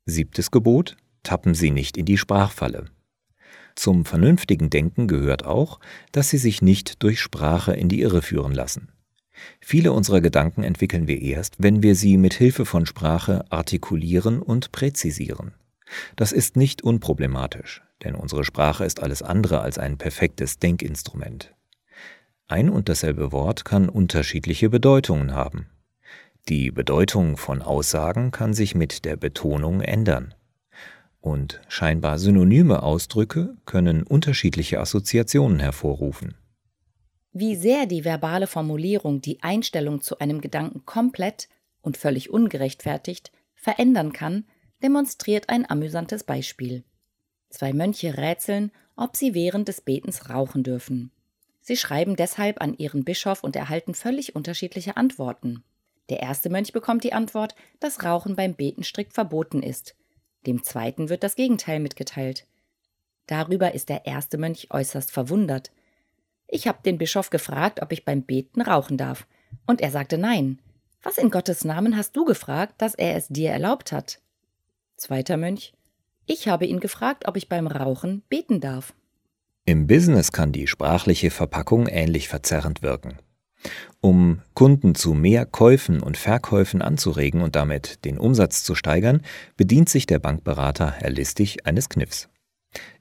Siebtes 0.06 0.50
Gebot: 0.50 0.96
Tappen 1.22 1.54
Sie 1.54 1.70
nicht 1.70 1.98
in 1.98 2.06
die 2.06 2.16
Sprachfalle. 2.16 2.86
Zum 3.74 4.04
vernünftigen 4.04 4.70
Denken 4.70 5.06
gehört 5.06 5.44
auch, 5.44 5.78
dass 6.10 6.30
sie 6.30 6.38
sich 6.38 6.62
nicht 6.62 7.02
durch 7.02 7.20
Sprache 7.20 7.74
in 7.74 7.88
die 7.88 8.00
Irre 8.00 8.22
führen 8.22 8.52
lassen. 8.52 8.90
Viele 9.60 9.92
unserer 9.92 10.20
Gedanken 10.20 10.62
entwickeln 10.62 11.06
wir 11.06 11.20
erst, 11.20 11.56
wenn 11.58 11.82
wir 11.82 11.94
sie 11.94 12.16
mit 12.16 12.34
Hilfe 12.34 12.64
von 12.64 12.86
Sprache 12.86 13.44
artikulieren 13.50 14.40
und 14.40 14.72
präzisieren. 14.72 15.52
Das 16.16 16.32
ist 16.32 16.56
nicht 16.56 16.82
unproblematisch, 16.82 17.82
denn 18.04 18.14
unsere 18.14 18.44
Sprache 18.44 18.84
ist 18.84 19.02
alles 19.02 19.22
andere 19.22 19.60
als 19.60 19.78
ein 19.78 19.96
perfektes 19.96 20.58
Denkinstrument. 20.58 21.54
Ein 22.46 22.70
und 22.70 22.88
dasselbe 22.88 23.32
Wort 23.32 23.64
kann 23.64 23.88
unterschiedliche 23.88 24.70
Bedeutungen 24.70 25.32
haben. 25.34 25.66
Die 26.48 26.70
Bedeutung 26.70 27.36
von 27.36 27.60
Aussagen 27.62 28.30
kann 28.30 28.54
sich 28.54 28.74
mit 28.74 29.04
der 29.04 29.16
Betonung 29.16 29.80
ändern 29.80 30.34
und 31.20 31.60
scheinbar 31.68 32.18
synonyme 32.18 32.82
Ausdrücke 32.82 33.56
können 33.66 34.02
unterschiedliche 34.02 34.80
Assoziationen 34.80 35.60
hervorrufen. 35.60 36.34
Wie 37.40 37.54
sehr 37.54 37.86
die 37.86 38.04
verbale 38.04 38.48
Formulierung 38.48 39.20
die 39.20 39.44
Einstellung 39.44 40.00
zu 40.00 40.18
einem 40.18 40.40
Gedanken 40.40 40.84
komplett 40.84 41.48
und 41.82 41.96
völlig 41.96 42.30
ungerechtfertigt 42.30 43.30
verändern 43.54 44.12
kann, 44.12 44.44
demonstriert 44.82 45.48
ein 45.48 45.64
amüsantes 45.70 46.24
Beispiel. 46.24 46.82
Zwei 47.48 47.72
Mönche 47.72 48.18
rätseln, 48.18 48.72
ob 48.96 49.14
sie 49.14 49.34
während 49.34 49.68
des 49.68 49.82
Betens 49.82 50.28
rauchen 50.28 50.64
dürfen. 50.64 51.12
Sie 51.60 51.76
schreiben 51.76 52.16
deshalb 52.16 52.60
an 52.60 52.76
ihren 52.76 53.04
Bischof 53.04 53.44
und 53.44 53.54
erhalten 53.54 53.94
völlig 53.94 54.34
unterschiedliche 54.34 54.96
Antworten. 54.96 55.62
Der 56.08 56.18
erste 56.18 56.50
Mönch 56.50 56.72
bekommt 56.72 57.04
die 57.04 57.12
Antwort, 57.12 57.54
dass 57.78 58.02
Rauchen 58.02 58.34
beim 58.34 58.54
Beten 58.54 58.82
strikt 58.82 59.12
verboten 59.12 59.62
ist, 59.62 59.94
dem 60.48 60.64
zweiten 60.64 61.08
wird 61.08 61.22
das 61.22 61.36
Gegenteil 61.36 61.78
mitgeteilt. 61.78 62.48
Darüber 63.28 63.74
ist 63.74 63.90
der 63.90 64.06
erste 64.06 64.38
Mönch 64.38 64.72
äußerst 64.72 65.12
verwundert. 65.12 65.70
Ich 66.48 66.66
habe 66.66 66.78
den 66.84 66.98
Bischof 66.98 67.30
gefragt, 67.30 67.82
ob 67.82 67.92
ich 67.92 68.04
beim 68.04 68.22
Beten 68.22 68.62
rauchen 68.62 68.96
darf, 68.96 69.26
und 69.66 69.80
er 69.80 69.90
sagte 69.90 70.18
nein. 70.18 70.58
Was 71.02 71.18
in 71.18 71.30
Gottes 71.30 71.64
Namen 71.64 71.96
hast 71.96 72.16
du 72.16 72.24
gefragt, 72.24 72.74
dass 72.78 72.94
er 72.94 73.14
es 73.14 73.28
dir 73.28 73.50
erlaubt 73.50 73.92
hat? 73.92 74.20
Zweiter 74.96 75.36
Mönch. 75.36 75.72
Ich 76.26 76.48
habe 76.48 76.66
ihn 76.66 76.80
gefragt, 76.80 77.28
ob 77.28 77.36
ich 77.36 77.48
beim 77.48 77.66
Rauchen 77.66 78.22
beten 78.28 78.60
darf. 78.60 78.94
Im 79.64 79.86
Business 79.86 80.32
kann 80.32 80.50
die 80.50 80.66
sprachliche 80.66 81.30
Verpackung 81.30 81.86
ähnlich 81.86 82.28
verzerrend 82.28 82.82
wirken. 82.82 83.18
Um 84.00 84.42
Kunden 84.54 84.94
zu 84.94 85.14
mehr 85.14 85.44
Käufen 85.44 86.00
und 86.00 86.16
Verkäufen 86.16 86.80
anzuregen 86.80 87.42
und 87.42 87.56
damit 87.56 88.04
den 88.04 88.18
Umsatz 88.18 88.64
zu 88.64 88.74
steigern, 88.74 89.22
bedient 89.56 89.88
sich 89.88 90.06
der 90.06 90.18
Bankberater 90.18 90.92
Herr 90.92 91.10
Listig 91.10 91.66
eines 91.66 91.88
Kniffs. 91.88 92.28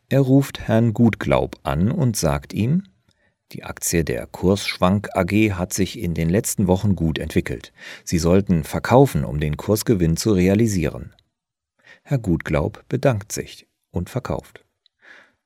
Er 0.09 0.21
ruft 0.21 0.67
Herrn 0.67 0.93
Gutglaub 0.93 1.57
an 1.63 1.91
und 1.91 2.17
sagt 2.17 2.53
ihm, 2.53 2.83
die 3.51 3.63
Aktie 3.63 4.03
der 4.03 4.27
Kursschwank 4.27 5.09
AG 5.15 5.53
hat 5.53 5.73
sich 5.73 5.99
in 5.99 6.13
den 6.13 6.29
letzten 6.29 6.67
Wochen 6.67 6.95
gut 6.95 7.17
entwickelt. 7.17 7.71
Sie 8.03 8.17
sollten 8.17 8.63
verkaufen, 8.63 9.23
um 9.23 9.39
den 9.39 9.55
Kursgewinn 9.55 10.17
zu 10.17 10.33
realisieren. 10.33 11.15
Herr 12.03 12.17
Gutglaub 12.17 12.83
bedankt 12.89 13.31
sich 13.31 13.67
und 13.91 14.09
verkauft. 14.09 14.65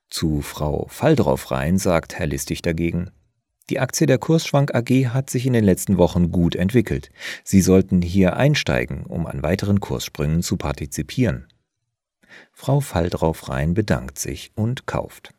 Zu 0.10 0.41
Frau 0.41 0.88
Falldraufrein 0.89 1.77
sagt 1.77 2.17
Herr 2.17 2.27
Listig 2.27 2.62
dagegen, 2.62 3.12
die 3.70 3.79
Aktie 3.79 4.08
der 4.08 4.17
Kursschwank 4.17 4.75
AG 4.75 5.13
hat 5.13 5.29
sich 5.29 5.46
in 5.46 5.53
den 5.53 5.63
letzten 5.63 5.98
Wochen 5.98 6.31
gut 6.31 6.55
entwickelt. 6.55 7.10
Sie 7.43 7.62
sollten 7.62 8.01
hier 8.01 8.36
einsteigen, 8.36 9.05
um 9.05 9.27
an 9.27 9.43
weiteren 9.43 9.79
Kurssprüngen 9.79 10.41
zu 10.41 10.58
partizipieren. 10.58 11.48
Frau 12.51 12.81
Falldrauf-Rhein 12.81 13.74
bedankt 13.74 14.20
sich 14.20 14.51
und 14.55 14.88
kauft. 14.88 15.34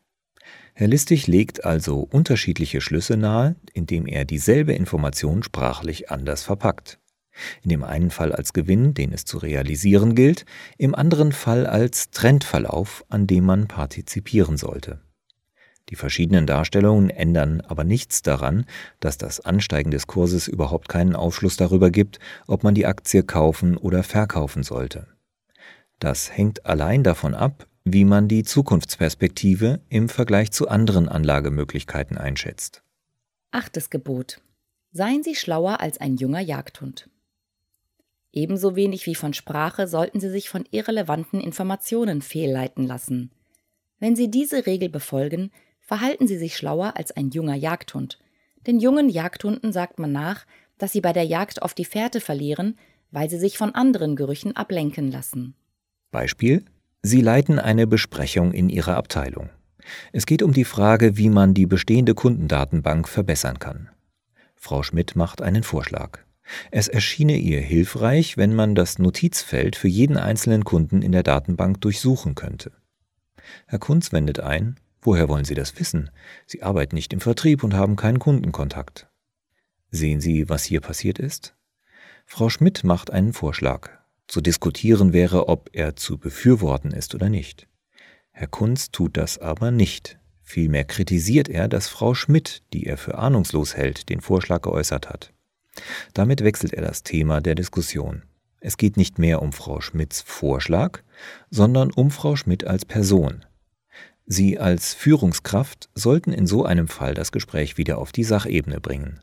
Herr 0.74 0.88
Listig 0.88 1.26
legt 1.26 1.64
also 1.64 2.00
unterschiedliche 2.00 2.80
Schlüsse 2.80 3.16
nahe, 3.16 3.56
indem 3.74 4.06
er 4.06 4.24
dieselbe 4.24 4.72
Information 4.72 5.42
sprachlich 5.42 6.10
anders 6.10 6.42
verpackt. 6.42 6.98
In 7.62 7.70
dem 7.70 7.84
einen 7.84 8.10
Fall 8.10 8.32
als 8.32 8.52
Gewinn, 8.52 8.94
den 8.94 9.12
es 9.12 9.24
zu 9.24 9.38
realisieren 9.38 10.14
gilt, 10.14 10.44
im 10.78 10.94
anderen 10.94 11.32
Fall 11.32 11.66
als 11.66 12.10
Trendverlauf, 12.10 13.04
an 13.08 13.26
dem 13.26 13.44
man 13.44 13.68
partizipieren 13.68 14.56
sollte. 14.56 15.00
Die 15.88 15.96
verschiedenen 15.96 16.46
Darstellungen 16.46 17.10
ändern 17.10 17.60
aber 17.60 17.84
nichts 17.84 18.22
daran, 18.22 18.64
dass 19.00 19.18
das 19.18 19.40
Ansteigen 19.40 19.90
des 19.90 20.06
Kurses 20.06 20.48
überhaupt 20.48 20.88
keinen 20.88 21.16
Aufschluss 21.16 21.56
darüber 21.56 21.90
gibt, 21.90 22.18
ob 22.46 22.64
man 22.64 22.74
die 22.74 22.86
Aktie 22.86 23.22
kaufen 23.22 23.76
oder 23.76 24.02
verkaufen 24.02 24.62
sollte. 24.62 25.08
Das 25.98 26.34
hängt 26.34 26.64
allein 26.66 27.02
davon 27.02 27.34
ab, 27.34 27.66
wie 27.84 28.04
man 28.04 28.28
die 28.28 28.44
Zukunftsperspektive 28.44 29.80
im 29.88 30.08
Vergleich 30.08 30.52
zu 30.52 30.68
anderen 30.68 31.08
Anlagemöglichkeiten 31.08 32.16
einschätzt. 32.16 32.82
Achtes 33.50 33.90
Gebot. 33.90 34.40
Seien 34.92 35.22
Sie 35.22 35.34
schlauer 35.34 35.80
als 35.80 35.98
ein 35.98 36.16
junger 36.16 36.40
Jagdhund. 36.40 37.08
Ebenso 38.32 38.76
wenig 38.76 39.06
wie 39.06 39.14
von 39.14 39.34
Sprache 39.34 39.88
sollten 39.88 40.20
Sie 40.20 40.30
sich 40.30 40.48
von 40.48 40.64
irrelevanten 40.70 41.40
Informationen 41.40 42.22
fehlleiten 42.22 42.86
lassen. 42.86 43.30
Wenn 43.98 44.16
Sie 44.16 44.30
diese 44.30 44.66
Regel 44.66 44.88
befolgen, 44.88 45.50
verhalten 45.80 46.26
Sie 46.26 46.38
sich 46.38 46.56
schlauer 46.56 46.96
als 46.96 47.12
ein 47.12 47.30
junger 47.30 47.56
Jagdhund. 47.56 48.18
Den 48.66 48.78
jungen 48.78 49.08
Jagdhunden 49.08 49.72
sagt 49.72 49.98
man 49.98 50.12
nach, 50.12 50.46
dass 50.78 50.92
sie 50.92 51.00
bei 51.00 51.12
der 51.12 51.24
Jagd 51.24 51.62
oft 51.62 51.76
die 51.78 51.84
Fährte 51.84 52.20
verlieren, 52.20 52.78
weil 53.10 53.28
sie 53.28 53.38
sich 53.38 53.58
von 53.58 53.74
anderen 53.74 54.16
Gerüchen 54.16 54.56
ablenken 54.56 55.10
lassen. 55.10 55.54
Beispiel: 56.10 56.64
Sie 57.04 57.20
leiten 57.20 57.58
eine 57.58 57.88
Besprechung 57.88 58.52
in 58.52 58.68
Ihrer 58.68 58.96
Abteilung. 58.96 59.50
Es 60.12 60.24
geht 60.24 60.42
um 60.42 60.52
die 60.52 60.64
Frage, 60.64 61.16
wie 61.16 61.30
man 61.30 61.52
die 61.52 61.66
bestehende 61.66 62.14
Kundendatenbank 62.14 63.08
verbessern 63.08 63.58
kann. 63.58 63.90
Frau 64.54 64.84
Schmidt 64.84 65.16
macht 65.16 65.42
einen 65.42 65.64
Vorschlag. 65.64 66.20
Es 66.70 66.86
erschiene 66.86 67.36
ihr 67.36 67.60
hilfreich, 67.60 68.36
wenn 68.36 68.54
man 68.54 68.76
das 68.76 69.00
Notizfeld 69.00 69.74
für 69.74 69.88
jeden 69.88 70.16
einzelnen 70.16 70.64
Kunden 70.64 71.02
in 71.02 71.10
der 71.10 71.24
Datenbank 71.24 71.80
durchsuchen 71.80 72.36
könnte. 72.36 72.70
Herr 73.66 73.80
Kunz 73.80 74.12
wendet 74.12 74.38
ein, 74.38 74.76
woher 75.00 75.28
wollen 75.28 75.44
Sie 75.44 75.56
das 75.56 75.78
wissen? 75.80 76.10
Sie 76.46 76.62
arbeiten 76.62 76.94
nicht 76.94 77.12
im 77.12 77.20
Vertrieb 77.20 77.64
und 77.64 77.74
haben 77.74 77.96
keinen 77.96 78.20
Kundenkontakt. 78.20 79.08
Sehen 79.90 80.20
Sie, 80.20 80.48
was 80.48 80.62
hier 80.62 80.80
passiert 80.80 81.18
ist? 81.18 81.56
Frau 82.26 82.48
Schmidt 82.48 82.84
macht 82.84 83.10
einen 83.10 83.32
Vorschlag. 83.32 84.01
Zu 84.28 84.40
diskutieren 84.40 85.12
wäre, 85.12 85.48
ob 85.48 85.70
er 85.72 85.96
zu 85.96 86.18
befürworten 86.18 86.92
ist 86.92 87.14
oder 87.14 87.28
nicht. 87.28 87.68
Herr 88.30 88.46
Kunz 88.46 88.90
tut 88.90 89.16
das 89.16 89.38
aber 89.38 89.70
nicht. 89.70 90.18
Vielmehr 90.42 90.84
kritisiert 90.84 91.48
er, 91.48 91.68
dass 91.68 91.88
Frau 91.88 92.14
Schmidt, 92.14 92.62
die 92.72 92.86
er 92.86 92.96
für 92.96 93.18
ahnungslos 93.18 93.76
hält, 93.76 94.08
den 94.08 94.20
Vorschlag 94.20 94.62
geäußert 94.62 95.08
hat. 95.08 95.32
Damit 96.14 96.42
wechselt 96.42 96.72
er 96.72 96.82
das 96.82 97.02
Thema 97.02 97.40
der 97.40 97.54
Diskussion. 97.54 98.22
Es 98.60 98.76
geht 98.76 98.96
nicht 98.96 99.18
mehr 99.18 99.42
um 99.42 99.52
Frau 99.52 99.80
Schmidts 99.80 100.20
Vorschlag, 100.20 101.00
sondern 101.50 101.90
um 101.90 102.10
Frau 102.10 102.36
Schmidt 102.36 102.64
als 102.64 102.84
Person. 102.84 103.44
Sie 104.24 104.58
als 104.58 104.94
Führungskraft 104.94 105.88
sollten 105.94 106.32
in 106.32 106.46
so 106.46 106.64
einem 106.64 106.88
Fall 106.88 107.14
das 107.14 107.32
Gespräch 107.32 107.76
wieder 107.76 107.98
auf 107.98 108.12
die 108.12 108.24
Sachebene 108.24 108.80
bringen. 108.80 109.20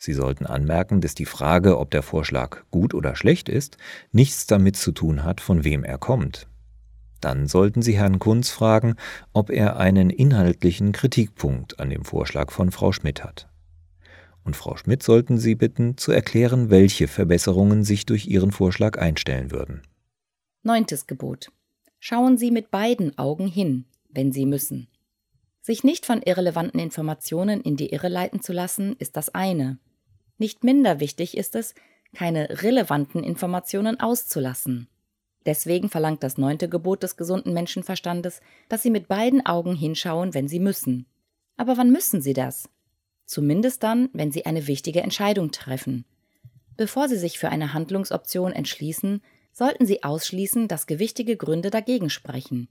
Sie 0.00 0.12
sollten 0.12 0.46
anmerken, 0.46 1.00
dass 1.00 1.16
die 1.16 1.26
Frage, 1.26 1.76
ob 1.78 1.90
der 1.90 2.02
Vorschlag 2.02 2.62
gut 2.70 2.94
oder 2.94 3.16
schlecht 3.16 3.48
ist, 3.48 3.78
nichts 4.12 4.46
damit 4.46 4.76
zu 4.76 4.92
tun 4.92 5.24
hat, 5.24 5.40
von 5.40 5.64
wem 5.64 5.82
er 5.82 5.98
kommt. 5.98 6.46
Dann 7.20 7.48
sollten 7.48 7.82
Sie 7.82 7.96
Herrn 7.96 8.20
Kunz 8.20 8.48
fragen, 8.48 8.94
ob 9.32 9.50
er 9.50 9.76
einen 9.76 10.10
inhaltlichen 10.10 10.92
Kritikpunkt 10.92 11.80
an 11.80 11.90
dem 11.90 12.04
Vorschlag 12.04 12.52
von 12.52 12.70
Frau 12.70 12.92
Schmidt 12.92 13.24
hat. 13.24 13.48
Und 14.44 14.56
Frau 14.56 14.76
Schmidt 14.76 15.02
sollten 15.02 15.36
Sie 15.36 15.56
bitten, 15.56 15.96
zu 15.96 16.12
erklären, 16.12 16.70
welche 16.70 17.08
Verbesserungen 17.08 17.82
sich 17.82 18.06
durch 18.06 18.28
Ihren 18.28 18.52
Vorschlag 18.52 18.98
einstellen 18.98 19.50
würden. 19.50 19.82
Neuntes 20.62 21.08
Gebot. 21.08 21.50
Schauen 21.98 22.38
Sie 22.38 22.52
mit 22.52 22.70
beiden 22.70 23.18
Augen 23.18 23.48
hin, 23.48 23.84
wenn 24.08 24.30
Sie 24.30 24.46
müssen. 24.46 24.86
Sich 25.60 25.82
nicht 25.82 26.06
von 26.06 26.22
irrelevanten 26.22 26.78
Informationen 26.78 27.60
in 27.60 27.76
die 27.76 27.90
Irre 27.92 28.08
leiten 28.08 28.40
zu 28.40 28.52
lassen, 28.52 28.94
ist 29.00 29.16
das 29.16 29.34
eine. 29.34 29.78
Nicht 30.38 30.64
minder 30.64 31.00
wichtig 31.00 31.36
ist 31.36 31.54
es, 31.56 31.74
keine 32.14 32.62
relevanten 32.62 33.22
Informationen 33.22 34.00
auszulassen. 34.00 34.88
Deswegen 35.44 35.88
verlangt 35.88 36.22
das 36.22 36.38
neunte 36.38 36.68
Gebot 36.68 37.02
des 37.02 37.16
gesunden 37.16 37.52
Menschenverstandes, 37.52 38.40
dass 38.68 38.82
Sie 38.82 38.90
mit 38.90 39.08
beiden 39.08 39.44
Augen 39.46 39.74
hinschauen, 39.74 40.34
wenn 40.34 40.48
Sie 40.48 40.60
müssen. 40.60 41.06
Aber 41.56 41.76
wann 41.76 41.90
müssen 41.90 42.20
Sie 42.20 42.32
das? 42.32 42.68
Zumindest 43.24 43.82
dann, 43.82 44.10
wenn 44.12 44.30
Sie 44.30 44.46
eine 44.46 44.66
wichtige 44.66 45.02
Entscheidung 45.02 45.50
treffen. 45.50 46.04
Bevor 46.76 47.08
Sie 47.08 47.16
sich 47.18 47.38
für 47.38 47.48
eine 47.48 47.74
Handlungsoption 47.74 48.52
entschließen, 48.52 49.22
sollten 49.52 49.86
Sie 49.86 50.04
ausschließen, 50.04 50.68
dass 50.68 50.86
gewichtige 50.86 51.36
Gründe 51.36 51.70
dagegen 51.70 52.10
sprechen. 52.10 52.68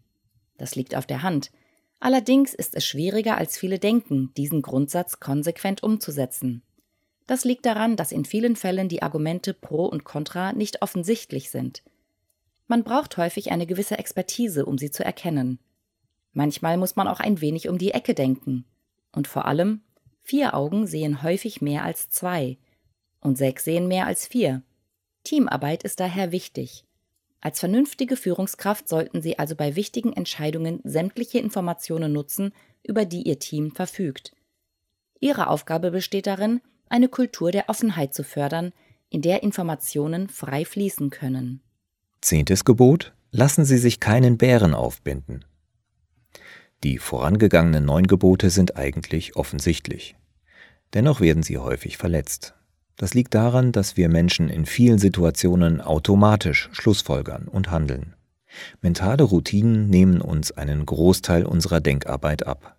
Das 0.57 0.75
liegt 0.75 0.95
auf 0.95 1.05
der 1.05 1.21
Hand. 1.21 1.51
Allerdings 1.99 2.53
ist 2.53 2.75
es 2.75 2.85
schwieriger, 2.85 3.37
als 3.37 3.57
viele 3.57 3.79
denken, 3.79 4.31
diesen 4.37 4.61
Grundsatz 4.61 5.19
konsequent 5.19 5.83
umzusetzen. 5.83 6.63
Das 7.27 7.43
liegt 7.43 7.65
daran, 7.65 7.97
dass 7.97 8.11
in 8.11 8.25
vielen 8.25 8.55
Fällen 8.55 8.87
die 8.87 9.03
Argumente 9.03 9.53
pro 9.53 9.85
und 9.85 10.05
contra 10.05 10.53
nicht 10.53 10.81
offensichtlich 10.81 11.51
sind. 11.51 11.83
Man 12.67 12.83
braucht 12.83 13.17
häufig 13.17 13.51
eine 13.51 13.67
gewisse 13.67 13.97
Expertise, 13.97 14.65
um 14.65 14.77
sie 14.77 14.91
zu 14.91 15.03
erkennen. 15.03 15.59
Manchmal 16.33 16.77
muss 16.77 16.95
man 16.95 17.07
auch 17.07 17.19
ein 17.19 17.41
wenig 17.41 17.67
um 17.67 17.77
die 17.77 17.91
Ecke 17.91 18.13
denken. 18.13 18.65
Und 19.11 19.27
vor 19.27 19.45
allem, 19.45 19.81
vier 20.21 20.53
Augen 20.53 20.87
sehen 20.87 21.21
häufig 21.21 21.61
mehr 21.61 21.83
als 21.83 22.09
zwei. 22.09 22.57
Und 23.19 23.37
sechs 23.37 23.63
sehen 23.63 23.87
mehr 23.87 24.05
als 24.05 24.27
vier. 24.27 24.63
Teamarbeit 25.23 25.83
ist 25.83 25.99
daher 25.99 26.31
wichtig. 26.31 26.85
Als 27.41 27.59
vernünftige 27.59 28.15
Führungskraft 28.15 28.87
sollten 28.87 29.21
Sie 29.21 29.37
also 29.37 29.55
bei 29.55 29.75
wichtigen 29.75 30.13
Entscheidungen 30.13 30.79
sämtliche 30.83 31.39
Informationen 31.39 32.11
nutzen, 32.13 32.53
über 32.83 33.05
die 33.05 33.23
Ihr 33.23 33.39
Team 33.39 33.71
verfügt. 33.71 34.33
Ihre 35.19 35.47
Aufgabe 35.47 35.91
besteht 35.91 36.27
darin, 36.27 36.61
eine 36.89 37.09
Kultur 37.09 37.51
der 37.51 37.69
Offenheit 37.69 38.13
zu 38.13 38.23
fördern, 38.23 38.73
in 39.09 39.21
der 39.21 39.43
Informationen 39.43 40.29
frei 40.29 40.65
fließen 40.65 41.09
können. 41.09 41.61
Zehntes 42.21 42.65
Gebot 42.65 43.13
Lassen 43.31 43.65
Sie 43.65 43.77
sich 43.77 43.99
keinen 43.99 44.37
Bären 44.37 44.73
aufbinden. 44.73 45.43
Die 46.83 46.97
vorangegangenen 46.97 47.85
neun 47.85 48.07
Gebote 48.07 48.49
sind 48.49 48.77
eigentlich 48.77 49.35
offensichtlich. 49.35 50.15
Dennoch 50.93 51.19
werden 51.19 51.43
sie 51.43 51.57
häufig 51.57 51.97
verletzt. 51.97 52.55
Das 52.95 53.13
liegt 53.13 53.35
daran, 53.35 53.71
dass 53.71 53.97
wir 53.97 54.09
Menschen 54.09 54.49
in 54.49 54.65
vielen 54.65 54.97
Situationen 54.97 55.81
automatisch 55.81 56.69
Schlussfolgern 56.71 57.47
und 57.47 57.69
handeln. 57.69 58.15
Mentale 58.81 59.23
Routinen 59.23 59.89
nehmen 59.89 60.21
uns 60.21 60.51
einen 60.51 60.85
Großteil 60.85 61.45
unserer 61.45 61.81
Denkarbeit 61.81 62.47
ab. 62.47 62.77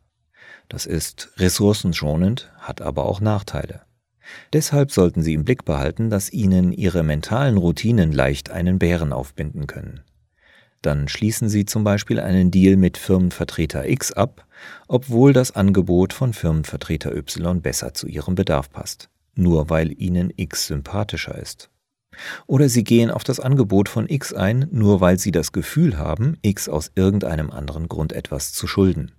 Das 0.68 0.87
ist 0.87 1.33
ressourcenschonend, 1.37 2.51
hat 2.59 2.81
aber 2.81 3.05
auch 3.07 3.21
Nachteile. 3.21 3.83
Deshalb 4.53 4.93
sollten 4.93 5.23
Sie 5.23 5.35
im 5.35 5.45
Blick 5.45 5.64
behalten, 5.64 6.11
dass 6.11 6.33
Ihnen 6.33 6.73
Ihre 6.73 7.03
mentalen 7.03 7.57
Routinen 7.57 8.12
leicht 8.12 8.51
einen 8.51 8.79
Bären 8.79 9.12
aufbinden 9.12 9.67
können. 9.67 10.01
Dann 10.83 11.09
schließen 11.09 11.49
Sie 11.49 11.64
zum 11.64 11.83
Beispiel 11.83 12.21
einen 12.21 12.51
Deal 12.51 12.77
mit 12.77 12.99
Firmenvertreter 12.99 13.88
X 13.88 14.12
ab, 14.12 14.47
obwohl 14.87 15.33
das 15.33 15.55
Angebot 15.55 16.12
von 16.12 16.33
Firmenvertreter 16.33 17.14
Y 17.17 17.61
besser 17.61 17.95
zu 17.95 18.07
Ihrem 18.07 18.37
Bedarf 18.37 18.71
passt, 18.71 19.09
nur 19.35 19.71
weil 19.71 19.93
Ihnen 20.01 20.33
X 20.37 20.69
sympathischer 20.69 21.37
ist. 21.37 21.71
Oder 22.47 22.69
Sie 22.69 22.85
gehen 22.85 23.11
auf 23.11 23.25
das 23.25 23.41
Angebot 23.41 23.88
von 23.88 24.09
X 24.09 24.33
ein, 24.33 24.69
nur 24.71 25.01
weil 25.01 25.19
Sie 25.19 25.31
das 25.33 25.53
Gefühl 25.53 25.99
haben, 25.99 26.37
X 26.43 26.69
aus 26.69 26.93
irgendeinem 26.95 27.51
anderen 27.51 27.88
Grund 27.88 28.12
etwas 28.12 28.53
zu 28.53 28.67
schulden. 28.67 29.12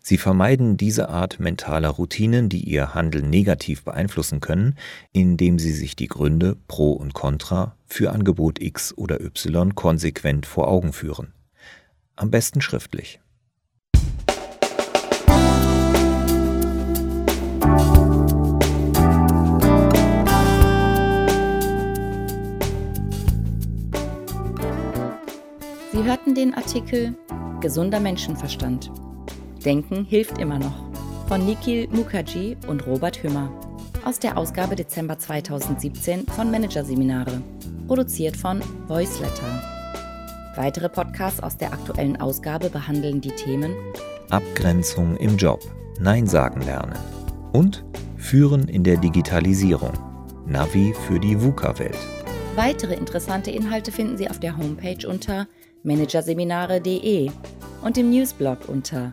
Sie 0.00 0.18
vermeiden 0.18 0.76
diese 0.76 1.08
Art 1.08 1.40
mentaler 1.40 1.90
Routinen, 1.90 2.48
die 2.48 2.64
Ihr 2.64 2.94
Handeln 2.94 3.30
negativ 3.30 3.82
beeinflussen 3.84 4.40
können, 4.40 4.76
indem 5.12 5.58
Sie 5.58 5.72
sich 5.72 5.96
die 5.96 6.08
Gründe 6.08 6.56
pro 6.68 6.92
und 6.92 7.14
contra 7.14 7.76
für 7.86 8.12
Angebot 8.12 8.60
X 8.60 8.96
oder 8.96 9.20
Y 9.20 9.74
konsequent 9.74 10.46
vor 10.46 10.68
Augen 10.68 10.92
führen. 10.92 11.32
Am 12.16 12.30
besten 12.30 12.60
schriftlich. 12.60 13.20
Sie 25.92 26.04
hörten 26.04 26.34
den 26.34 26.54
Artikel 26.54 27.14
Gesunder 27.60 28.00
Menschenverstand 28.00 28.90
Denken 29.66 30.04
hilft 30.04 30.38
immer 30.38 30.60
noch 30.60 30.86
von 31.26 31.44
Nikhil 31.44 31.88
Mukherjee 31.88 32.56
und 32.68 32.86
Robert 32.86 33.20
Hümmer 33.24 33.50
aus 34.04 34.20
der 34.20 34.38
Ausgabe 34.38 34.76
Dezember 34.76 35.18
2017 35.18 36.24
von 36.28 36.52
Managerseminare, 36.52 37.42
produziert 37.88 38.36
von 38.36 38.60
Voiceletter. 38.86 40.52
Weitere 40.54 40.88
Podcasts 40.88 41.42
aus 41.42 41.56
der 41.56 41.72
aktuellen 41.72 42.16
Ausgabe 42.20 42.70
behandeln 42.70 43.20
die 43.20 43.32
Themen 43.32 43.74
Abgrenzung 44.30 45.16
im 45.16 45.36
Job, 45.36 45.60
Nein 45.98 46.28
sagen 46.28 46.60
lernen 46.60 46.96
und 47.52 47.84
Führen 48.16 48.68
in 48.68 48.84
der 48.84 48.98
Digitalisierung, 48.98 49.94
Navi 50.46 50.94
für 51.08 51.18
die 51.18 51.42
VUCA-Welt. 51.42 51.98
Weitere 52.54 52.94
interessante 52.94 53.50
Inhalte 53.50 53.90
finden 53.90 54.16
Sie 54.16 54.30
auf 54.30 54.38
der 54.38 54.56
Homepage 54.56 55.08
unter 55.08 55.48
managerseminare.de 55.82 57.32
und 57.82 57.98
im 57.98 58.10
Newsblog 58.10 58.68
unter 58.68 59.12